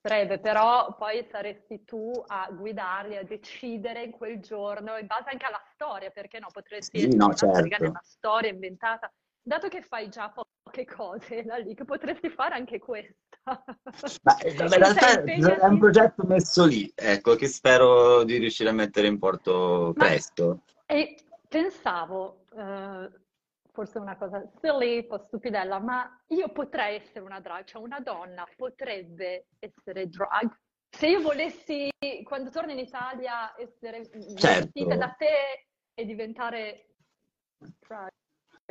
Potrebbe, 0.00 0.38
però 0.38 0.94
poi 0.94 1.26
saresti 1.28 1.84
tu 1.84 2.22
a 2.28 2.48
guidarli, 2.52 3.16
a 3.16 3.24
decidere 3.24 4.04
in 4.04 4.12
quel 4.12 4.38
giorno, 4.38 4.96
in 4.96 5.08
base 5.08 5.30
anche 5.30 5.44
alla 5.44 5.60
storia, 5.74 6.10
perché 6.10 6.38
no? 6.38 6.46
Potresti 6.52 7.00
Sì, 7.00 7.16
no, 7.16 7.24
una 7.26 7.34
certo. 7.34 7.82
nella 7.84 8.00
storia 8.04 8.50
inventata. 8.50 9.12
Dato 9.42 9.66
che 9.66 9.82
fai 9.82 10.08
già 10.08 10.32
poche 10.32 10.84
cose, 10.84 11.42
la 11.44 11.58
League, 11.58 11.84
potresti 11.84 12.28
fare 12.30 12.54
anche 12.54 12.78
questa. 12.78 13.64
Ma 14.22 14.38
eh, 14.38 14.50
in 14.54 14.68
realtà 14.68 15.20
è 15.24 15.66
un 15.66 15.78
progetto 15.80 16.22
messo 16.24 16.64
lì, 16.64 16.88
ecco, 16.94 17.34
che 17.34 17.48
spero 17.48 18.22
di 18.22 18.36
riuscire 18.38 18.68
a 18.68 18.72
mettere 18.72 19.08
in 19.08 19.18
porto 19.18 19.92
Ma- 19.96 20.04
presto. 20.04 20.60
E 20.86 21.16
pensavo, 21.48 22.44
eh, 22.56 23.24
forse 23.76 23.98
una 23.98 24.16
cosa 24.16 24.42
silly, 24.62 25.00
un 25.00 25.06
po' 25.06 25.24
stupidella, 25.26 25.78
ma 25.78 26.18
io 26.28 26.48
potrei 26.48 26.96
essere 26.96 27.20
una 27.20 27.40
drag, 27.40 27.66
cioè 27.66 27.82
una 27.82 28.00
donna 28.00 28.46
potrebbe 28.56 29.48
essere 29.58 30.08
drag. 30.08 30.50
Se 30.88 31.06
io 31.06 31.20
volessi, 31.20 31.90
quando 32.24 32.48
torno 32.48 32.72
in 32.72 32.78
Italia, 32.78 33.54
essere 33.58 34.08
Certo. 34.36 34.64
vestita 34.64 34.96
da 34.96 35.10
te 35.10 35.66
e 35.92 36.06
diventare 36.06 36.86
drag. 37.86 38.08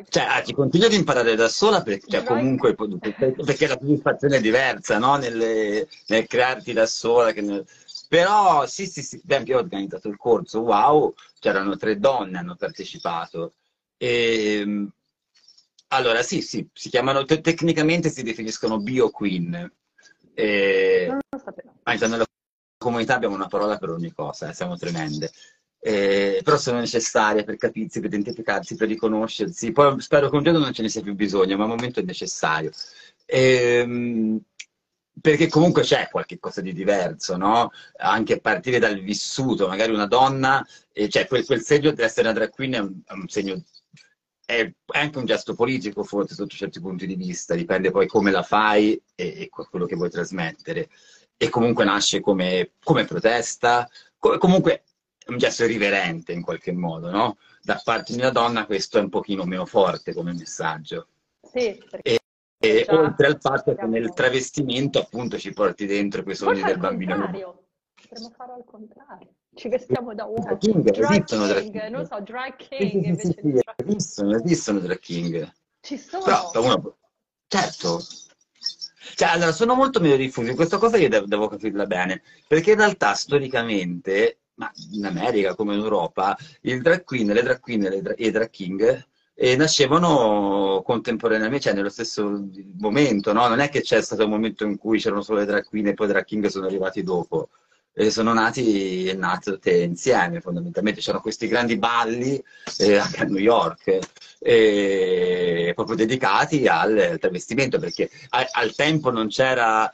Cioè, 0.10 0.24
ah, 0.24 0.42
ti 0.42 0.54
continuo 0.54 0.88
ad 0.88 0.94
imparare 0.94 1.36
da 1.36 1.48
sola 1.48 1.82
perché, 1.84 2.10
cioè, 2.10 2.24
comunque, 2.24 2.76
perché 2.76 3.68
la 3.68 3.78
soddisfazione 3.80 4.38
è 4.38 4.42
diversa, 4.42 4.98
no? 4.98 5.18
Nelle- 5.18 5.88
nel 6.08 6.28
crearti 6.28 6.74
da 6.74 6.86
sola. 6.88 7.32
che 7.32 7.42
nel- 7.42 7.66
Però 8.10 8.66
sì, 8.66 8.88
sì, 8.88 9.02
sì, 9.04 9.22
io 9.24 9.56
ho 9.58 9.60
organizzato 9.60 10.08
il 10.08 10.18
corso, 10.18 10.62
wow, 10.62 11.14
c'erano 11.40 11.78
tre 11.78 11.98
donne 12.00 12.38
hanno 12.40 12.56
partecipato. 12.56 13.54
E, 13.98 14.88
allora, 15.90 16.22
sì, 16.24 16.42
sì, 16.42 16.68
si 16.74 16.90
chiamano, 16.90 17.26
te- 17.26 17.42
tecnicamente 17.42 18.10
si 18.10 18.24
definiscono 18.24 18.80
bio 18.80 19.10
queen. 19.10 19.72
E, 20.34 21.06
Non 21.08 21.20
lo 21.30 21.40
sapevo. 21.40 21.74
anche 21.84 22.08
nella 22.08 22.26
comunità 22.78 23.16
abbiamo 23.16 23.36
una 23.36 23.48
parola 23.48 23.78
per 23.78 23.90
ogni 23.90 24.12
cosa, 24.14 24.50
eh, 24.50 24.54
siamo 24.54 24.78
tremende. 24.78 25.32
Eh, 25.80 26.42
però 26.44 26.58
sono 26.58 26.80
necessarie 26.80 27.44
per 27.44 27.58
capirsi, 27.58 28.00
per 28.00 28.10
identificarsi, 28.10 28.76
per 28.76 28.88
riconoscersi. 28.88 29.72
Poi 29.72 30.02
spero 30.02 30.30
che 30.30 30.36
un 30.36 30.44
giorno 30.44 30.60
non 30.60 30.74
ce 30.74 30.82
ne 30.82 30.90
sia 30.90 31.02
più 31.02 31.14
bisogno, 31.14 31.56
ma 31.58 31.64
al 31.64 31.70
momento 31.70 32.00
è 32.00 32.04
necessario. 32.04 32.72
Ehm, 33.26 34.42
perché 35.22 35.48
comunque 35.48 35.84
c'è 35.84 36.10
qualche 36.10 36.40
cosa 36.40 36.62
di 36.62 36.74
diverso, 36.74 37.38
no? 37.38 37.72
Anche 37.98 38.34
a 38.34 38.40
partire 38.40 38.80
dal 38.80 39.00
vissuto, 39.00 39.68
magari 39.68 39.94
una 39.94 40.08
donna, 40.08 40.66
eh, 40.92 41.08
cioè 41.08 41.28
quel, 41.28 41.46
quel 41.46 41.62
segno 41.62 41.92
di 41.92 42.02
essere 42.02 42.28
una 42.28 42.38
drag 42.38 42.50
queen 42.52 42.74
è 42.74 42.80
un, 42.80 43.02
è 43.06 43.14
un 43.14 43.28
segno, 43.28 43.64
è, 44.46 44.72
anche 44.94 45.18
un 45.18 45.26
gesto 45.26 45.56
politico 45.56 46.04
forse 46.04 46.36
sotto 46.36 46.56
certi 46.56 46.80
punti 46.80 47.08
di 47.08 47.16
vista, 47.16 47.56
dipende 47.56 47.92
poi 47.92 48.08
come 48.08 48.32
la 48.32 48.44
fai 48.44 48.94
e, 49.16 49.42
e 49.42 49.50
quello 49.50 49.86
che 49.86 49.96
vuoi 49.96 50.10
trasmettere. 50.10 50.90
E 51.38 51.50
comunque 51.50 51.84
nasce 51.84 52.22
come, 52.22 52.72
come 52.84 53.06
protesta, 53.06 53.90
co- 54.18 54.38
comunque 54.38 54.84
è 55.18 55.32
un 55.32 55.38
gesto 55.38 55.64
irriverente 55.66 56.32
in 56.32 56.42
qualche 56.42 56.72
modo, 56.72 57.10
no? 57.10 57.38
Da 57.62 57.82
parte 57.84 58.14
di 58.14 58.20
una 58.20 58.30
donna 58.30 58.66
questo 58.66 59.00
è 59.00 59.02
un 59.02 59.10
pochino 59.10 59.44
meno 59.46 59.66
forte 59.66 60.14
come 60.14 60.34
messaggio. 60.34 61.08
Sì, 61.42 61.82
perché 61.90 62.20
E 62.60 62.84
Già, 62.86 63.00
oltre 63.00 63.28
al 63.28 63.40
fatto 63.40 63.76
che 63.76 63.86
nel 63.86 64.14
travestimento 64.14 65.00
appunto 65.00 65.38
ci 65.38 65.52
porti 65.52 65.86
dentro 65.86 66.24
quei 66.24 66.36
sogni 66.36 66.62
del 66.62 66.78
bambino. 66.78 67.16
Potremmo 67.16 68.30
farlo 68.36 68.54
al 68.54 68.64
contrario. 68.66 69.34
Ci 69.56 69.70
vestiamo 69.70 70.14
da 70.14 70.26
uomo. 70.26 70.44
Drag 70.44 70.58
king, 70.60 70.92
Drag 70.92 71.12
esistono 71.12 71.48
drag 71.48 71.62
king, 71.62 71.72
king. 71.74 71.90
non 71.90 72.06
so, 72.06 72.20
drag 72.22 72.56
king 72.58 73.16
sì, 73.20 73.28
sì, 73.28 73.34
sì, 73.42 73.52
drag 73.52 73.88
esistono, 73.88 74.36
esistono 74.44 74.80
drag 74.80 75.00
king. 75.00 75.54
Ci 75.82 75.98
sono. 75.98 76.24
Però 76.26 76.52
uno, 76.56 76.98
certo, 77.48 78.02
cioè, 79.16 79.30
allora, 79.30 79.52
sono 79.52 79.76
molto 79.76 80.00
meno 80.00 80.16
diffusi, 80.16 80.56
questa 80.56 80.78
cosa 80.78 80.98
io 80.98 81.10
devo, 81.10 81.26
devo 81.26 81.48
capirla 81.48 81.86
bene, 81.86 82.22
perché 82.48 82.72
in 82.72 82.78
realtà 82.78 83.14
storicamente 83.14 84.40
ma 84.56 84.72
in 84.94 85.06
America 85.06 85.54
come 85.54 85.74
in 85.76 85.82
Europa, 85.82 86.38
il 86.62 86.82
drag 86.82 87.04
queen, 87.04 87.28
le 87.28 87.44
drag 87.44 87.60
queen 87.60 87.86
e, 87.86 88.02
dra- 88.02 88.14
i 88.18 88.32
drag 88.32 88.50
king 88.50 89.06
eh, 89.34 89.56
nascevano 89.58 90.82
contemporaneamente, 90.86 91.66
cioè 91.66 91.74
nello 91.74 91.90
stesso 91.90 92.48
momento, 92.78 93.34
no? 93.34 93.48
Non 93.48 93.60
è 93.60 93.70
che 93.70 93.82
c'è 93.82 94.02
stato 94.02 94.24
un 94.24 94.30
momento 94.30 94.64
in 94.66 94.78
cui 94.78 94.98
c'erano 95.00 95.22
solo 95.22 95.40
le 95.40 95.46
drag 95.46 95.66
queen 95.66 95.88
e 95.88 95.94
poi 95.94 96.08
i 96.08 96.10
drag 96.10 96.24
king 96.24 96.46
sono 96.48 96.66
arrivati 96.68 97.04
dopo. 97.04 97.50
E 97.98 98.12
sono 98.12 98.34
nati 98.34 99.06
e 99.06 99.14
nate 99.14 99.72
insieme 99.72 100.42
fondamentalmente. 100.42 101.00
C'erano 101.00 101.22
questi 101.22 101.48
grandi 101.48 101.78
balli 101.78 102.44
eh, 102.80 102.98
anche 102.98 103.22
a 103.22 103.26
New 103.26 103.38
York, 103.38 104.00
eh, 104.40 105.72
proprio 105.74 105.96
dedicati 105.96 106.68
al 106.68 107.16
travestimento, 107.20 107.80
perché 107.80 108.10
a, 108.30 108.46
al 108.52 108.76
tempo 108.76 109.12
non 109.12 109.30
c'era 109.30 109.90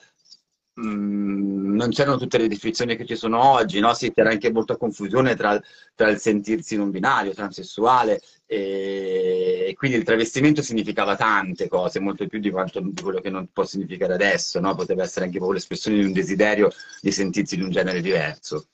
Mm, 0.79 1.75
non 1.75 1.89
c'erano 1.89 2.17
tutte 2.17 2.37
le 2.37 2.47
definizioni 2.47 2.95
che 2.95 3.05
ci 3.05 3.17
sono 3.17 3.43
oggi, 3.43 3.81
no? 3.81 3.93
sì, 3.93 4.13
c'era 4.13 4.29
anche 4.29 4.53
molta 4.53 4.77
confusione 4.77 5.35
tra, 5.35 5.59
tra, 5.95 6.09
il 6.09 6.17
sentirsi 6.17 6.77
non 6.77 6.91
binario, 6.91 7.33
transessuale, 7.33 8.21
e, 8.45 9.65
e, 9.67 9.73
quindi 9.75 9.97
il 9.97 10.03
travestimento 10.03 10.61
significava 10.61 11.17
tante 11.17 11.67
cose, 11.67 11.99
molto 11.99 12.25
più 12.27 12.39
di, 12.39 12.49
quanto, 12.49 12.79
di 12.79 13.01
quello 13.01 13.19
che 13.19 13.29
non 13.29 13.49
può 13.51 13.65
significare 13.65 14.13
adesso, 14.13 14.61
no? 14.61 14.73
poteva 14.73 15.03
essere 15.03 15.25
anche 15.25 15.37
proprio 15.37 15.57
l'espressione 15.57 15.97
di 15.99 16.05
un 16.05 16.13
desiderio 16.13 16.71
di 17.01 17.11
sentirsi 17.11 17.57
di 17.57 17.63
un 17.63 17.69
genere 17.69 17.99
diverso. 17.99 18.67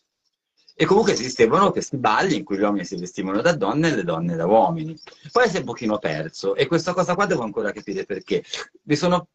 E 0.79 0.85
comunque 0.85 1.13
esistevano 1.13 1.71
questi 1.71 1.97
balli 1.97 2.35
in 2.35 2.43
cui 2.43 2.57
gli 2.57 2.61
uomini 2.61 2.85
si 2.85 2.95
vestivano 2.97 3.41
da 3.41 3.55
donne 3.55 3.89
e 3.89 3.95
le 3.95 4.03
donne 4.03 4.35
da 4.35 4.45
uomini. 4.45 4.95
Poi 5.31 5.49
si 5.49 5.55
è 5.55 5.59
un 5.59 5.65
pochino 5.65 5.97
perso 5.97 6.53
e 6.53 6.67
questa 6.67 6.93
cosa 6.93 7.15
qua 7.15 7.25
devo 7.25 7.41
ancora 7.41 7.71
capire 7.71 8.05
perché. 8.05 8.43
Vi 8.83 8.95
sono 8.95 9.29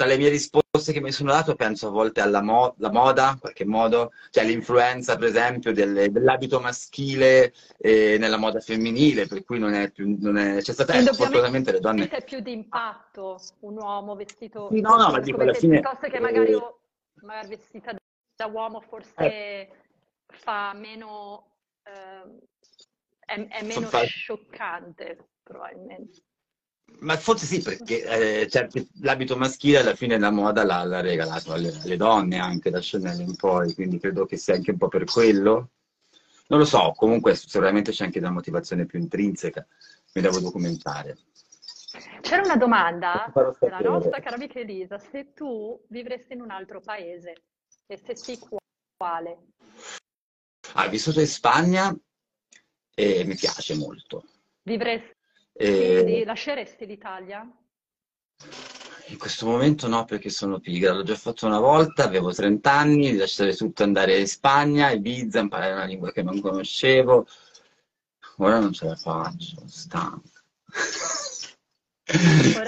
tra 0.00 0.08
le 0.08 0.16
mie 0.16 0.30
risposte 0.30 0.94
che 0.94 1.02
mi 1.02 1.12
sono 1.12 1.30
dato 1.30 1.54
penso 1.54 1.88
a 1.88 1.90
volte 1.90 2.22
alla 2.22 2.40
mo- 2.40 2.74
moda, 2.90 3.32
in 3.32 3.38
qualche 3.38 3.66
modo, 3.66 4.12
cioè 4.30 4.46
l'influenza 4.46 5.18
per 5.18 5.28
esempio 5.28 5.74
del, 5.74 6.10
dell'abito 6.10 6.58
maschile 6.58 7.52
eh, 7.76 8.16
nella 8.18 8.38
moda 8.38 8.60
femminile, 8.60 9.26
per 9.26 9.44
cui 9.44 9.58
non 9.58 9.74
è 9.74 9.90
più, 9.90 10.16
non 10.18 10.38
è, 10.38 10.62
c'è 10.62 10.72
stata 10.72 10.94
fortunatamente 11.12 11.72
le 11.72 11.80
donne... 11.80 12.08
È 12.08 12.24
più 12.24 12.40
di 12.40 12.52
impatto 12.52 13.38
un 13.60 13.76
uomo 13.76 14.14
vestito... 14.14 14.70
Sì, 14.72 14.80
no, 14.80 14.96
no, 14.96 15.10
ma 15.10 15.20
dico 15.20 15.42
alla 15.42 15.52
fine... 15.52 15.80
Piuttosto 15.80 16.08
che 16.08 16.18
magari, 16.18 16.52
eh, 16.52 16.74
magari 17.16 17.48
vestita 17.48 17.94
da 18.36 18.46
uomo 18.46 18.80
forse 18.80 19.12
eh, 19.16 19.70
fa 20.28 20.72
meno... 20.72 21.56
Eh, 21.82 22.38
è, 23.26 23.48
è, 23.48 23.62
meno 23.64 23.90
scioccante 23.90 25.28
probabilmente. 25.42 26.22
Ma 26.98 27.16
forse 27.16 27.46
sì, 27.46 27.62
perché 27.62 28.42
eh, 28.42 28.48
certo, 28.48 28.84
l'abito 29.00 29.36
maschile 29.36 29.78
alla 29.78 29.94
fine 29.94 30.18
la 30.18 30.30
moda 30.30 30.64
l'ha, 30.64 30.84
l'ha 30.84 31.00
regalato 31.00 31.52
alle, 31.52 31.72
alle, 31.82 31.96
donne 31.96 32.38
anche 32.38 32.68
da 32.70 32.80
Chanel 32.82 33.20
in 33.20 33.36
poi, 33.36 33.72
quindi 33.74 33.98
credo 33.98 34.26
che 34.26 34.36
sia 34.36 34.54
anche 34.54 34.72
un 34.72 34.76
po' 34.76 34.88
per 34.88 35.04
quello. 35.04 35.70
Non 36.48 36.58
lo 36.58 36.64
so, 36.66 36.92
comunque 36.96 37.34
sicuramente 37.36 37.92
c'è 37.92 38.04
anche 38.04 38.18
una 38.18 38.30
motivazione 38.30 38.84
più 38.84 38.98
intrinseca, 38.98 39.66
mi 40.14 40.20
devo 40.20 40.40
documentare. 40.40 41.16
C'era 42.20 42.42
una 42.42 42.56
domanda 42.56 43.32
della 43.58 43.80
nostra 43.80 44.20
cara 44.20 44.36
amica 44.36 44.58
Elisa, 44.58 44.98
se 44.98 45.32
tu 45.32 45.80
vivresti 45.88 46.34
in 46.34 46.42
un 46.42 46.50
altro 46.50 46.80
paese 46.80 47.34
e 47.86 47.96
se 47.96 48.14
sì 48.14 48.38
quale? 48.96 49.38
Ah, 50.74 50.86
vissuto 50.88 51.20
in 51.20 51.26
Spagna 51.26 51.96
e 52.94 53.24
mi 53.24 53.34
piace 53.34 53.74
molto. 53.74 54.24
Vivresti 54.62 55.18
quindi 55.66 56.24
lasceresti 56.24 56.86
l'Italia? 56.86 57.46
In 59.08 59.18
questo 59.18 59.44
momento 59.46 59.88
no, 59.88 60.04
perché 60.04 60.30
sono 60.30 60.60
pigra. 60.60 60.92
L'ho 60.92 61.02
già 61.02 61.16
fatto 61.16 61.46
una 61.46 61.58
volta, 61.58 62.04
avevo 62.04 62.32
30 62.32 62.70
anni, 62.72 63.16
lasciare 63.16 63.54
tutto 63.54 63.82
andare 63.82 64.18
in 64.18 64.26
Spagna, 64.26 64.90
Ibiza, 64.90 65.40
imparare 65.40 65.72
una 65.72 65.84
lingua 65.84 66.12
che 66.12 66.22
non 66.22 66.40
conoscevo. 66.40 67.26
Ora 68.36 68.58
non 68.58 68.72
ce 68.72 68.86
la 68.86 68.96
faccio, 68.96 69.56
sono 69.56 69.68
stanco. 69.68 70.30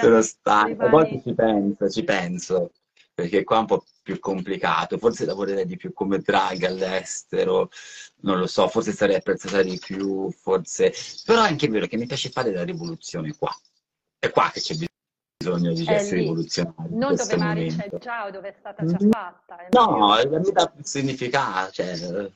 sono 0.01 0.21
stanco. 0.21 0.83
A 0.85 0.89
volte 0.89 1.23
ci 1.25 1.33
penso, 1.33 1.89
ci 1.89 2.05
penso 2.05 2.73
perché 3.15 3.45
qua 3.45 3.57
è 3.57 3.61
un 3.61 3.67
po' 3.67 3.85
più 4.03 4.19
complicato, 4.19 4.99
forse 4.99 5.25
lavorerei 5.25 5.67
di 5.67 5.77
più 5.77 5.93
come 5.93 6.19
drag 6.19 6.65
all'estero, 6.65 7.71
non 8.23 8.39
lo 8.39 8.47
so, 8.47 8.69
forse 8.69 8.93
sarei 8.93 9.17
apprezzata 9.17 9.63
di 9.63 9.79
più, 9.79 10.31
forse... 10.31 10.93
Però 11.25 11.43
è 11.43 11.49
anche 11.49 11.69
vero 11.69 11.87
che 11.87 11.97
mi 11.97 12.07
piace 12.07 12.31
fare 12.31 12.53
la 12.53 12.65
rivoluzione 12.65 13.35
qua. 13.37 13.55
È 14.19 14.31
qua 14.31 14.51
che 14.53 14.61
c'è 14.61 14.75
bisogno 15.37 15.73
di 15.73 15.83
gesti 15.83 16.15
rivoluzionari. 16.15 16.95
Non 16.95 17.15
dove 17.15 17.37
Mari 17.37 17.75
c'è 17.75 17.91
già 17.99 18.27
o 18.27 18.31
dove 18.31 18.49
è 18.49 18.55
stata 18.59 18.85
già 18.85 18.99
fatta. 18.99 19.57
No, 19.71 20.17
mi 20.29 20.53
dà 20.53 20.67
più 20.67 20.83
significato, 20.85 21.73
cioè... 21.73 22.31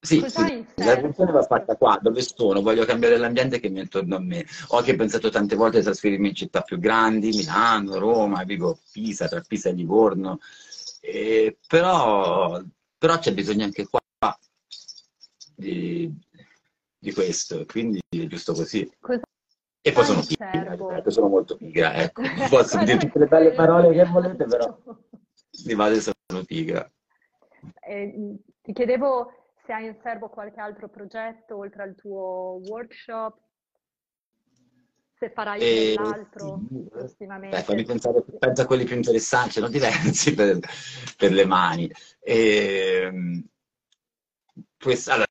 Sì, 0.00 0.24
sì 0.28 0.64
la 0.76 0.94
rivoluzione 0.94 1.32
va 1.32 1.42
fatta 1.42 1.76
qua, 1.76 1.98
dove 2.00 2.22
sono, 2.22 2.62
voglio 2.62 2.84
cambiare 2.84 3.16
l'ambiente 3.16 3.58
che 3.58 3.68
mi 3.68 3.78
è 3.78 3.82
intorno 3.82 4.16
a 4.16 4.20
me. 4.20 4.46
Ho 4.68 4.78
anche 4.78 4.94
pensato 4.94 5.28
tante 5.28 5.56
volte 5.56 5.78
a 5.78 5.82
trasferirmi 5.82 6.28
in 6.28 6.34
città 6.34 6.62
più 6.62 6.78
grandi, 6.78 7.30
Milano, 7.30 7.98
Roma, 7.98 8.44
vivo 8.44 8.78
Pisa, 8.92 9.26
tra 9.26 9.40
Pisa 9.40 9.70
e 9.70 9.72
Livorno, 9.72 10.38
eh, 11.00 11.56
però, 11.66 12.62
però, 12.96 13.18
c'è 13.18 13.34
bisogno 13.34 13.64
anche 13.64 13.88
qua 13.88 14.00
di, 15.56 16.12
di 16.96 17.12
questo, 17.12 17.64
quindi 17.66 18.00
è 18.08 18.26
giusto 18.26 18.52
così. 18.52 18.88
Cosa 19.00 19.22
e 19.80 19.92
poi 19.92 20.04
sono 20.04 20.22
pigra, 20.22 21.02
sono 21.10 21.28
molto 21.28 21.56
pigra, 21.56 21.94
ecco. 22.02 22.22
Posso 22.48 22.78
dire 22.84 22.98
tutte 22.98 23.18
le 23.18 23.26
belle 23.26 23.52
parole 23.52 23.92
che 23.92 24.04
volete, 24.04 24.44
però 24.44 24.76
di 25.64 25.74
base 25.74 26.12
sono 26.26 26.44
pigra. 26.44 26.88
Eh, 27.80 28.38
ti 28.62 28.72
chiedevo 28.72 29.32
se 29.68 29.74
hai 29.74 29.84
in 29.84 29.98
serbo 30.02 30.30
qualche 30.30 30.60
altro 30.60 30.88
progetto 30.88 31.58
oltre 31.58 31.82
al 31.82 31.94
tuo 31.94 32.58
workshop, 32.64 33.36
se 35.18 35.30
farai 35.30 35.60
e... 35.60 35.94
dell'altro 35.94 36.58
prossimamente. 36.88 37.62
Fammi 37.64 37.84
pensare, 37.84 38.24
penso 38.38 38.62
a 38.62 38.64
quelli 38.64 38.84
più 38.84 38.96
interessanti, 38.96 39.50
sono 39.50 39.68
diversi 39.68 40.32
per, 40.32 40.58
per 41.18 41.32
le 41.32 41.44
mani. 41.44 41.92
E, 42.18 43.02
ehm, 43.02 43.46
questa, 44.78 45.12
allora, 45.12 45.27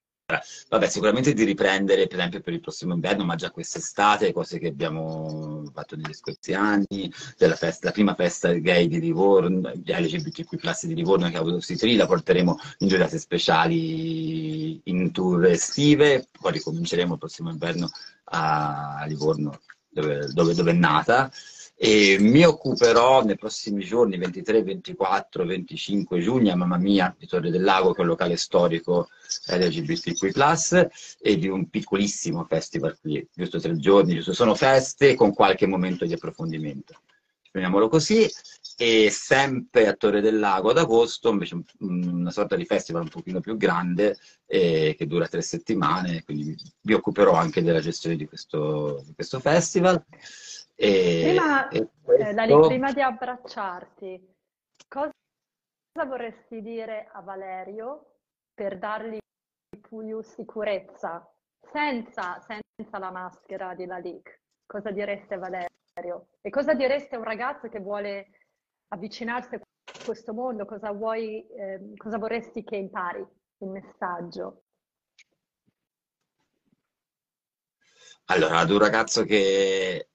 Vabbè, 0.67 0.89
sicuramente 0.89 1.31
di 1.31 1.45
riprendere, 1.45 2.05
per 2.05 2.17
esempio, 2.17 2.41
per 2.41 2.51
il 2.51 2.59
prossimo 2.59 2.93
inverno, 2.93 3.23
ma 3.23 3.35
già 3.35 3.49
quest'estate, 3.49 4.33
cose 4.33 4.59
che 4.59 4.67
abbiamo 4.67 5.63
fatto 5.73 5.95
negli 5.95 6.13
scorsi 6.13 6.53
anni, 6.53 7.09
della 7.37 7.55
festa, 7.55 7.87
la 7.87 7.93
prima 7.93 8.13
festa 8.13 8.51
gay 8.51 8.89
di 8.89 8.99
Livorno, 8.99 9.71
LGBTQ 9.73 10.57
Plus 10.57 10.85
di 10.85 10.95
Livorno 10.95 11.29
che 11.29 11.37
ha 11.37 11.39
avuto 11.39 11.61
Sitri, 11.61 11.95
la 11.95 12.07
porteremo 12.07 12.59
in 12.79 12.89
giornate 12.89 13.19
speciali 13.19 14.81
in 14.83 15.13
tour 15.13 15.45
estive, 15.45 16.27
poi 16.37 16.51
ricominceremo 16.51 17.13
il 17.13 17.19
prossimo 17.19 17.49
inverno 17.49 17.89
a 18.25 19.05
Livorno, 19.07 19.61
dove, 19.87 20.27
dove, 20.33 20.53
dove 20.53 20.71
è 20.71 20.73
nata. 20.73 21.31
E 21.79 22.17
mi 22.19 22.43
occuperò 22.43 23.23
nei 23.23 23.37
prossimi 23.37 23.83
giorni, 23.83 24.17
23, 24.17 24.63
24, 24.63 25.45
25 25.45 26.19
giugno, 26.19 26.51
a 26.51 26.55
Mamma 26.55 26.77
Mia, 26.77 27.15
di 27.15 27.27
Torre 27.27 27.51
del 27.51 27.61
Lago, 27.61 27.91
che 27.91 27.99
è 27.99 28.01
un 28.01 28.07
locale 28.07 28.35
storico 28.35 29.09
LGBTQ+, 29.45 30.89
e 31.19 31.37
di 31.37 31.47
un 31.47 31.69
piccolissimo 31.69 32.45
festival 32.45 32.97
qui, 32.99 33.27
giusto 33.31 33.59
tre 33.59 33.77
giorni, 33.77 34.15
giusto 34.15 34.33
sono 34.33 34.55
feste 34.55 35.13
con 35.13 35.35
qualche 35.35 35.67
momento 35.67 36.05
di 36.07 36.13
approfondimento. 36.13 37.01
Chiamiamolo 37.51 37.89
così, 37.89 38.27
e 38.79 39.09
sempre 39.11 39.87
a 39.87 39.93
Torre 39.93 40.21
del 40.21 40.39
Lago 40.39 40.71
ad 40.71 40.79
agosto, 40.79 41.29
invece 41.29 41.61
una 41.79 42.31
sorta 42.31 42.55
di 42.55 42.65
festival 42.65 43.03
un 43.03 43.09
pochino 43.09 43.39
più 43.39 43.55
grande, 43.55 44.17
eh, 44.47 44.95
che 44.97 45.05
dura 45.05 45.27
tre 45.27 45.41
settimane, 45.41 46.23
quindi 46.23 46.55
mi 46.81 46.93
occuperò 46.93 47.33
anche 47.33 47.61
della 47.61 47.81
gestione 47.81 48.15
di 48.15 48.27
questo, 48.27 49.03
di 49.05 49.13
questo 49.13 49.39
festival. 49.39 50.03
E, 50.79 51.21
prima, 51.23 51.69
e 51.69 51.89
questo... 52.03 52.23
eh, 52.23 52.33
Lali, 52.33 52.67
prima 52.67 52.93
di 52.93 53.01
abbracciarti, 53.01 54.35
cosa 54.87 55.11
vorresti 56.05 56.61
dire 56.61 57.09
a 57.11 57.21
Valerio 57.21 58.17
per 58.53 58.77
dargli 58.77 59.17
più 59.81 60.21
sicurezza, 60.21 61.27
senza, 61.59 62.39
senza 62.41 62.99
la 62.99 63.09
maschera 63.09 63.73
di 63.73 63.85
Lalik? 63.85 64.41
Cosa 64.67 64.91
diresti 64.91 65.33
a 65.33 65.39
Valerio? 65.39 66.27
E 66.41 66.49
cosa 66.51 66.75
diresti 66.75 67.15
a 67.15 67.17
un 67.17 67.23
ragazzo 67.23 67.69
che 67.69 67.79
vuole 67.79 68.29
avvicinarsi 68.89 69.55
a 69.55 69.61
questo 70.05 70.31
mondo? 70.33 70.65
Cosa, 70.65 70.91
vuoi, 70.91 71.47
eh, 71.47 71.93
cosa 71.97 72.19
vorresti 72.19 72.63
che 72.63 72.75
impari 72.75 73.25
il 73.57 73.67
messaggio? 73.69 74.61
Allora, 78.25 78.59
ad 78.59 78.69
un 78.69 78.77
ragazzo 78.77 79.23
che 79.23 80.09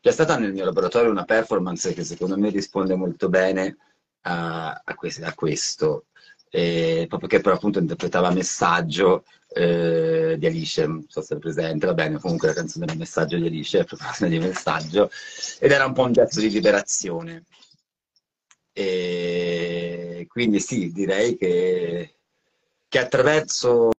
c'è 0.00 0.10
stata 0.12 0.38
nel 0.38 0.52
mio 0.52 0.64
laboratorio 0.64 1.10
una 1.10 1.24
performance 1.24 1.92
che 1.92 2.04
secondo 2.04 2.36
me 2.38 2.50
risponde 2.50 2.94
molto 2.94 3.28
bene 3.28 3.76
a, 4.22 4.82
a, 4.84 4.94
questo, 4.94 5.24
a 5.24 5.34
questo 5.34 6.06
eh, 6.50 7.06
proprio 7.08 7.28
che 7.28 7.40
però 7.40 7.54
appunto 7.54 7.78
interpretava 7.78 8.30
Messaggio 8.30 9.24
eh, 9.48 10.36
di 10.38 10.46
Alice, 10.46 10.86
non 10.86 11.04
so 11.08 11.20
se 11.20 11.34
è 11.36 11.38
presente, 11.38 11.86
va 11.86 11.94
bene, 11.94 12.18
comunque 12.18 12.48
la 12.48 12.54
canzone 12.54 12.86
del 12.86 12.96
Messaggio 12.96 13.36
di 13.36 13.46
Alice, 13.46 13.84
proposta 13.84 14.26
di 14.26 14.38
Messaggio, 14.38 15.10
ed 15.58 15.70
era 15.70 15.86
un 15.86 15.92
po' 15.92 16.04
un 16.04 16.12
gesto 16.12 16.40
di 16.40 16.50
liberazione. 16.50 17.44
E 18.72 20.26
quindi 20.28 20.60
sì, 20.60 20.92
direi 20.92 21.36
che 21.36 22.16
che 22.88 22.98
attraverso 22.98 23.90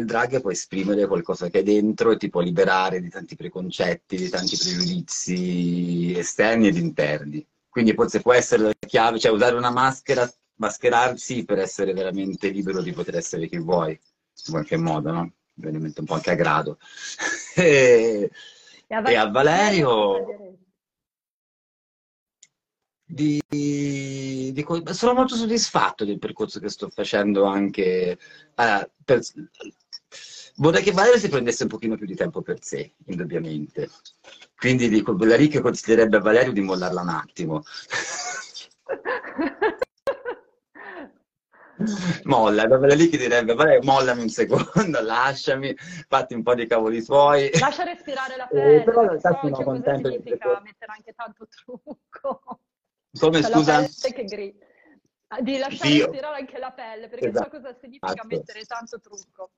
il 0.00 0.06
drag 0.06 0.40
puoi 0.40 0.54
esprimere 0.54 1.06
qualcosa 1.06 1.48
che 1.48 1.60
è 1.60 1.62
dentro 1.62 2.10
e 2.10 2.16
ti 2.16 2.28
può 2.28 2.40
liberare 2.40 3.00
di 3.00 3.08
tanti 3.08 3.36
preconcetti, 3.36 4.16
di 4.16 4.28
tanti 4.28 4.56
pregiudizi 4.56 6.14
esterni 6.16 6.68
ed 6.68 6.76
interni. 6.76 7.46
Quindi 7.68 7.94
forse 7.94 8.20
può 8.20 8.32
essere 8.32 8.62
la 8.64 8.74
chiave, 8.86 9.18
cioè 9.18 9.32
usare 9.32 9.56
una 9.56 9.70
maschera, 9.70 10.28
mascherarsi 10.56 11.44
per 11.44 11.58
essere 11.58 11.92
veramente 11.92 12.48
libero 12.48 12.82
di 12.82 12.92
poter 12.92 13.16
essere 13.16 13.46
chi 13.48 13.58
vuoi, 13.58 13.92
in 13.92 14.52
qualche 14.52 14.76
modo, 14.76 15.12
no? 15.12 15.32
Ovviamente 15.56 16.00
un 16.00 16.06
po' 16.06 16.14
anche 16.14 16.30
a 16.30 16.34
grado. 16.34 16.78
e, 17.54 18.30
e 18.86 18.94
a, 18.94 19.10
e 19.10 19.14
a 19.14 19.30
Valerio 19.30 20.58
di, 23.12 23.42
di, 23.48 24.64
sono 24.92 25.14
molto 25.14 25.34
soddisfatto 25.34 26.04
del 26.04 26.20
percorso 26.20 26.60
che 26.60 26.68
sto 26.68 26.88
facendo 26.90 27.44
anche 27.44 28.16
uh, 28.54 28.88
per, 29.04 29.20
vorrei 30.56 30.82
che 30.82 30.92
Valerio 30.92 31.18
si 31.18 31.28
prendesse 31.28 31.64
un 31.64 31.68
pochino 31.68 31.96
più 31.96 32.06
di 32.06 32.14
tempo 32.14 32.42
per 32.42 32.58
sé 32.60 32.92
indubbiamente 33.06 33.88
quindi 34.56 34.88
dico 34.88 35.16
la 35.18 35.36
Rick 35.36 35.60
consiglierebbe 35.60 36.16
a 36.16 36.20
Valerio 36.20 36.52
di 36.52 36.60
mollarla 36.60 37.00
un 37.00 37.08
attimo 37.08 37.62
molla, 42.24 42.66
la 42.66 42.94
lì 42.94 43.08
che 43.08 43.16
direbbe 43.16 43.54
Valerio 43.54 43.82
mollami 43.82 44.22
un 44.22 44.28
secondo, 44.28 44.64
lasciami, 45.00 45.74
fatti 46.08 46.34
un 46.34 46.42
po' 46.42 46.54
di 46.54 46.66
cavoli 46.66 47.02
tuoi. 47.02 47.50
Lascia 47.58 47.84
respirare 47.84 48.36
la 48.36 48.46
pelle, 48.48 48.76
eh, 48.76 48.82
però 48.82 49.02
in 49.02 49.08
realtà 49.08 49.38
sono 49.40 49.62
contento 49.62 50.10
significa 50.10 50.60
mettere 50.62 50.92
anche 50.92 51.12
tanto 51.14 51.46
trucco. 51.48 52.60
Come 53.18 53.42
cioè, 53.42 53.50
scusa? 53.50 53.86
Gri... 54.24 54.54
Ah, 54.58 54.66
di 55.40 55.58
lasciare 55.58 55.90
Dio. 55.90 56.06
respirare 56.06 56.40
anche 56.40 56.58
la 56.58 56.72
pelle, 56.72 57.08
perché 57.08 57.28
esatto. 57.28 57.44
so 57.44 57.60
cosa 57.60 57.76
significa 57.80 58.12
esatto. 58.12 58.26
mettere 58.26 58.64
tanto 58.64 59.00
trucco. 59.00 59.50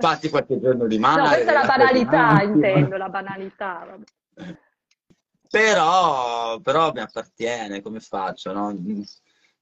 Fatti 0.00 0.28
qualche 0.28 0.60
giorno 0.60 0.86
di 0.86 0.98
mare. 0.98 1.22
No, 1.22 1.28
questa 1.28 1.50
è 1.50 1.54
la 1.54 1.66
banalità, 1.66 2.42
intendo, 2.42 2.96
la 2.96 3.08
banalità. 3.08 3.86
Vabbè. 3.88 4.58
Però, 5.50 6.60
però 6.60 6.92
mi 6.92 7.00
appartiene, 7.00 7.82
come 7.82 7.98
faccio, 8.00 8.52
no? 8.52 8.76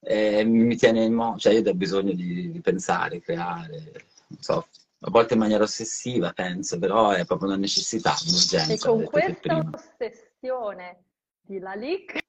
Eh, 0.01 0.43
mi 0.43 0.75
tiene 0.77 1.03
in 1.03 1.13
modo, 1.13 1.39
cioè 1.39 1.53
io 1.53 1.69
ho 1.69 1.73
bisogno 1.73 2.13
di, 2.13 2.51
di 2.51 2.61
pensare, 2.61 3.19
creare, 3.19 3.91
non 4.27 4.39
so, 4.39 4.67
a 4.99 5.09
volte 5.09 5.33
in 5.33 5.39
maniera 5.39 5.63
ossessiva, 5.63 6.31
penso, 6.31 6.77
però 6.77 7.09
è 7.09 7.25
proprio 7.25 7.49
una 7.49 7.57
necessità, 7.57 8.13
un'urgenza. 8.25 8.71
E 8.71 8.77
con 8.77 9.03
questa 9.03 9.67
ossessione 9.73 11.03
di 11.41 11.59
Lalique 11.59 12.21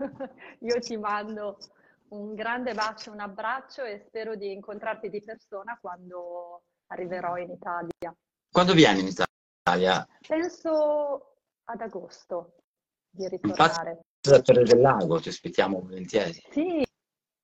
Io 0.60 0.78
ti 0.80 0.96
mando 0.96 1.58
un 2.10 2.34
grande 2.34 2.74
bacio, 2.74 3.12
un 3.12 3.20
abbraccio 3.20 3.82
e 3.82 4.04
spero 4.06 4.34
di 4.34 4.52
incontrarti 4.52 5.08
di 5.10 5.22
persona 5.22 5.78
quando 5.80 6.62
arriverò 6.88 7.36
in 7.36 7.50
Italia. 7.50 8.14
Quando 8.50 8.72
vieni 8.72 9.00
in 9.00 9.08
Italia? 9.08 10.06
Penso 10.26 11.36
ad 11.64 11.80
agosto 11.80 12.54
di 13.10 13.28
ritornare. 13.28 14.00
Da 14.20 14.40
Torre 14.40 14.64
del 14.64 14.80
Lago, 14.80 15.20
ti 15.20 15.28
aspettiamo 15.28 15.80
volentieri. 15.80 16.42
Sì, 16.50 16.84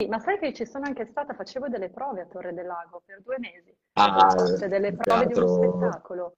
ma 0.09 0.19
sai 0.19 0.39
che 0.39 0.53
ci 0.53 0.67
sono 0.67 0.85
anche 0.87 1.07
stata, 1.07 1.33
facevo 1.35 1.69
delle 1.69 1.91
prove 1.91 2.23
a 2.23 2.27
Torre 2.27 2.53
del 2.53 2.67
Lago 2.67 3.03
per 3.05 3.23
due 3.23 3.39
mesi. 3.39 3.75
Ah, 3.95 4.35
delle 4.67 4.93
prove 4.93 5.27
teatro... 5.27 5.27
di 5.27 5.39
uno 5.39 5.79
spettacolo. 5.79 6.37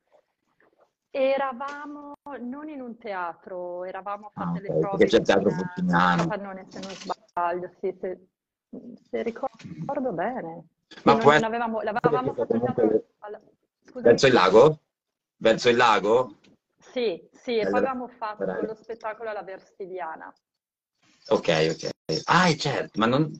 Eravamo 1.11 2.12
non 2.41 2.69
in 2.69 2.83
un 2.83 2.99
teatro, 2.99 3.85
eravamo 3.85 4.27
a 4.27 4.31
fare 4.31 4.49
ah, 4.49 4.71
okay, 4.71 4.81
prove. 4.81 4.97
Perché 4.99 5.07
c'è 5.07 5.17
il 5.17 5.25
teatro 5.25 5.51
Fuciniano. 5.51 6.27
Pannone, 6.27 6.67
se 6.69 6.81
non 6.81 6.91
sbaglio, 6.91 7.25
sì, 7.81 7.96
se, 8.01 8.27
se 9.11 9.22
ricordo 9.22 10.12
bene. 10.12 10.66
Ma 11.05 11.12
non, 11.12 11.20
poi... 11.20 11.35
non 11.35 11.44
avevamo, 11.44 11.81
l'avevamo 11.81 12.35
fatto 12.35 12.46
comunque... 12.46 13.07
alla... 13.18 13.40
Verso 13.94 14.27
il 14.27 14.33
lago? 14.33 14.81
Verso 15.37 15.68
il 15.68 15.77
lago? 15.77 16.38
Sì, 16.79 17.29
sì, 17.33 17.59
e 17.59 17.68
poi 17.68 17.79
abbiamo 17.79 18.09
fatto 18.09 18.44
Dai. 18.44 18.64
lo 18.64 18.74
spettacolo 18.74 19.31
alla 19.31 19.42
Versiliana. 19.42 20.33
Ok, 21.29 21.48
ok. 21.70 21.90
Ah, 22.24 22.55
certo, 22.55 22.98
ma 22.98 23.07
non... 23.07 23.31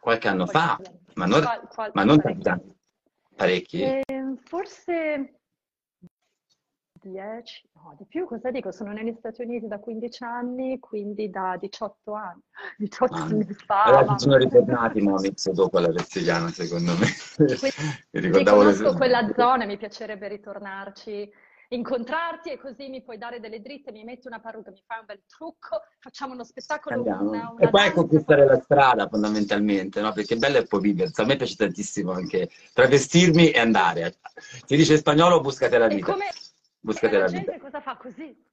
Qualche 0.00 0.28
anno 0.28 0.46
fa, 0.46 0.78
ma 1.14 1.26
non, 1.26 1.42
qual, 1.42 1.66
qual, 1.66 1.90
ma 1.94 2.04
non 2.04 2.20
parecchi. 2.20 2.76
parecchi. 3.34 3.82
Eh, 3.82 4.36
forse 4.44 5.40
10, 7.06 7.68
no, 7.74 7.94
di 7.98 8.04
più, 8.06 8.26
cosa 8.26 8.50
dico? 8.50 8.72
Sono 8.72 8.92
negli 8.92 9.14
Stati 9.18 9.42
Uniti 9.42 9.66
da 9.66 9.78
15 9.78 10.24
anni, 10.24 10.78
quindi 10.78 11.30
da 11.30 11.56
18 11.58 12.12
anni. 12.12 12.42
18 12.78 13.14
ah, 13.14 13.22
anni 13.22 13.44
fa. 13.44 13.84
Allora 13.84 14.18
sono 14.18 14.36
ritornati 14.36 15.00
Monix 15.00 15.48
dopo 15.50 15.78
la 15.78 15.88
Vezziliana, 15.88 16.48
secondo 16.48 16.92
me. 16.96 17.06
mi 18.30 18.44
conosco 18.44 18.94
quella 18.94 19.28
zona, 19.36 19.64
mi 19.64 19.76
piacerebbe 19.76 20.28
ritornarci, 20.28 21.30
incontrarti 21.68 22.50
e 22.50 22.58
così 22.58 22.88
mi 22.88 23.02
puoi 23.02 23.18
dare 23.18 23.40
delle 23.40 23.60
dritte, 23.60 23.90
mi 23.90 24.04
metti 24.04 24.26
una 24.26 24.40
parrucca, 24.40 24.70
mi 24.70 24.82
fai 24.86 24.98
un 25.00 25.06
bel 25.06 25.22
trucco, 25.26 25.80
facciamo 25.98 26.32
uno 26.32 26.44
spettacolo. 26.44 27.02
Una, 27.02 27.20
una 27.20 27.54
e 27.58 27.68
poi 27.68 27.86
è 27.86 27.92
conquistare 27.92 28.44
la 28.46 28.60
strada 28.60 29.08
fondamentalmente, 29.08 30.00
no? 30.00 30.12
Perché 30.12 30.36
bello 30.36 30.58
è 30.58 30.66
poi 30.66 30.80
viversi. 30.80 31.20
A 31.20 31.24
me 31.24 31.36
piace 31.36 31.56
tantissimo 31.56 32.12
anche 32.12 32.48
travestirmi 32.72 33.50
e 33.50 33.58
andare. 33.58 34.16
Si 34.66 34.76
dice 34.76 34.92
in 34.92 34.98
spagnolo, 34.98 35.40
buscate 35.40 35.78
la 35.78 35.88
vita. 35.88 36.14
E 36.86 36.98
come 36.98 37.10
Buscate 37.10 37.18
la, 37.18 37.26
gente 37.26 37.58
cosa 37.58 37.80
fa 37.80 37.96
così? 37.96 38.44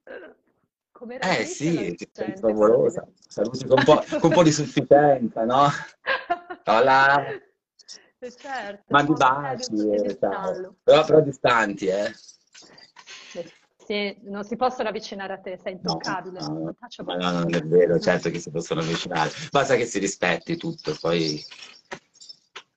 Come 0.91 1.17
eh 1.19 1.45
sì, 1.45 1.95
sei 2.11 2.35
favolosa. 2.37 3.07
Saluti 3.27 3.65
con 3.65 3.77
un, 3.77 3.83
po', 3.83 4.03
con 4.19 4.29
un 4.29 4.31
po' 4.31 4.43
di 4.43 4.51
sufficienza, 4.51 5.45
no? 5.45 5.67
Hola. 6.65 7.25
Certo, 8.19 8.83
Mandi 8.87 9.13
baci, 9.13 9.89
eh, 9.89 10.17
però, 10.17 11.05
però 11.05 11.19
distanti, 11.19 11.87
eh. 11.87 12.11
Sì, 13.85 14.17
non 14.21 14.45
si 14.45 14.55
possono 14.55 14.87
avvicinare 14.87 15.33
a 15.33 15.39
te, 15.39 15.59
sei 15.61 15.73
intoccabile. 15.73 16.39
No, 16.39 16.47
no, 16.47 16.75
no, 17.03 17.15
no, 17.15 17.31
non 17.31 17.53
è 17.53 17.61
vero, 17.63 17.99
certo 17.99 18.29
che 18.29 18.39
si 18.39 18.49
possono 18.49 18.79
avvicinare. 18.79 19.29
Basta 19.51 19.75
che 19.75 19.85
si 19.85 19.99
rispetti 19.99 20.55
tutto, 20.55 20.95
poi... 21.01 21.43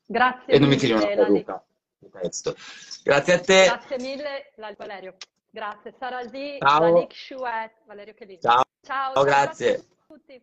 Grazie. 0.04 0.52
E 0.52 0.58
non 0.58 0.68
mi 0.68 0.76
tiri 0.76 0.92
una 0.92 1.06
parrucca. 1.06 1.64
Grazie 3.04 3.34
a 3.34 3.40
te. 3.40 3.64
Grazie 3.66 3.98
mille, 4.00 4.52
Valerio. 4.76 5.16
Grazie, 5.56 5.94
Sara 5.98 6.22
G, 6.26 6.58
Ciao. 6.58 6.80
Valerio 7.86 8.12
Chiellini. 8.12 8.40
Ciao, 8.42 8.62
Ciao, 8.82 9.14
Ciao 9.14 9.24
grazie. 9.24 9.74
a 9.76 9.82
tutti. 10.06 10.42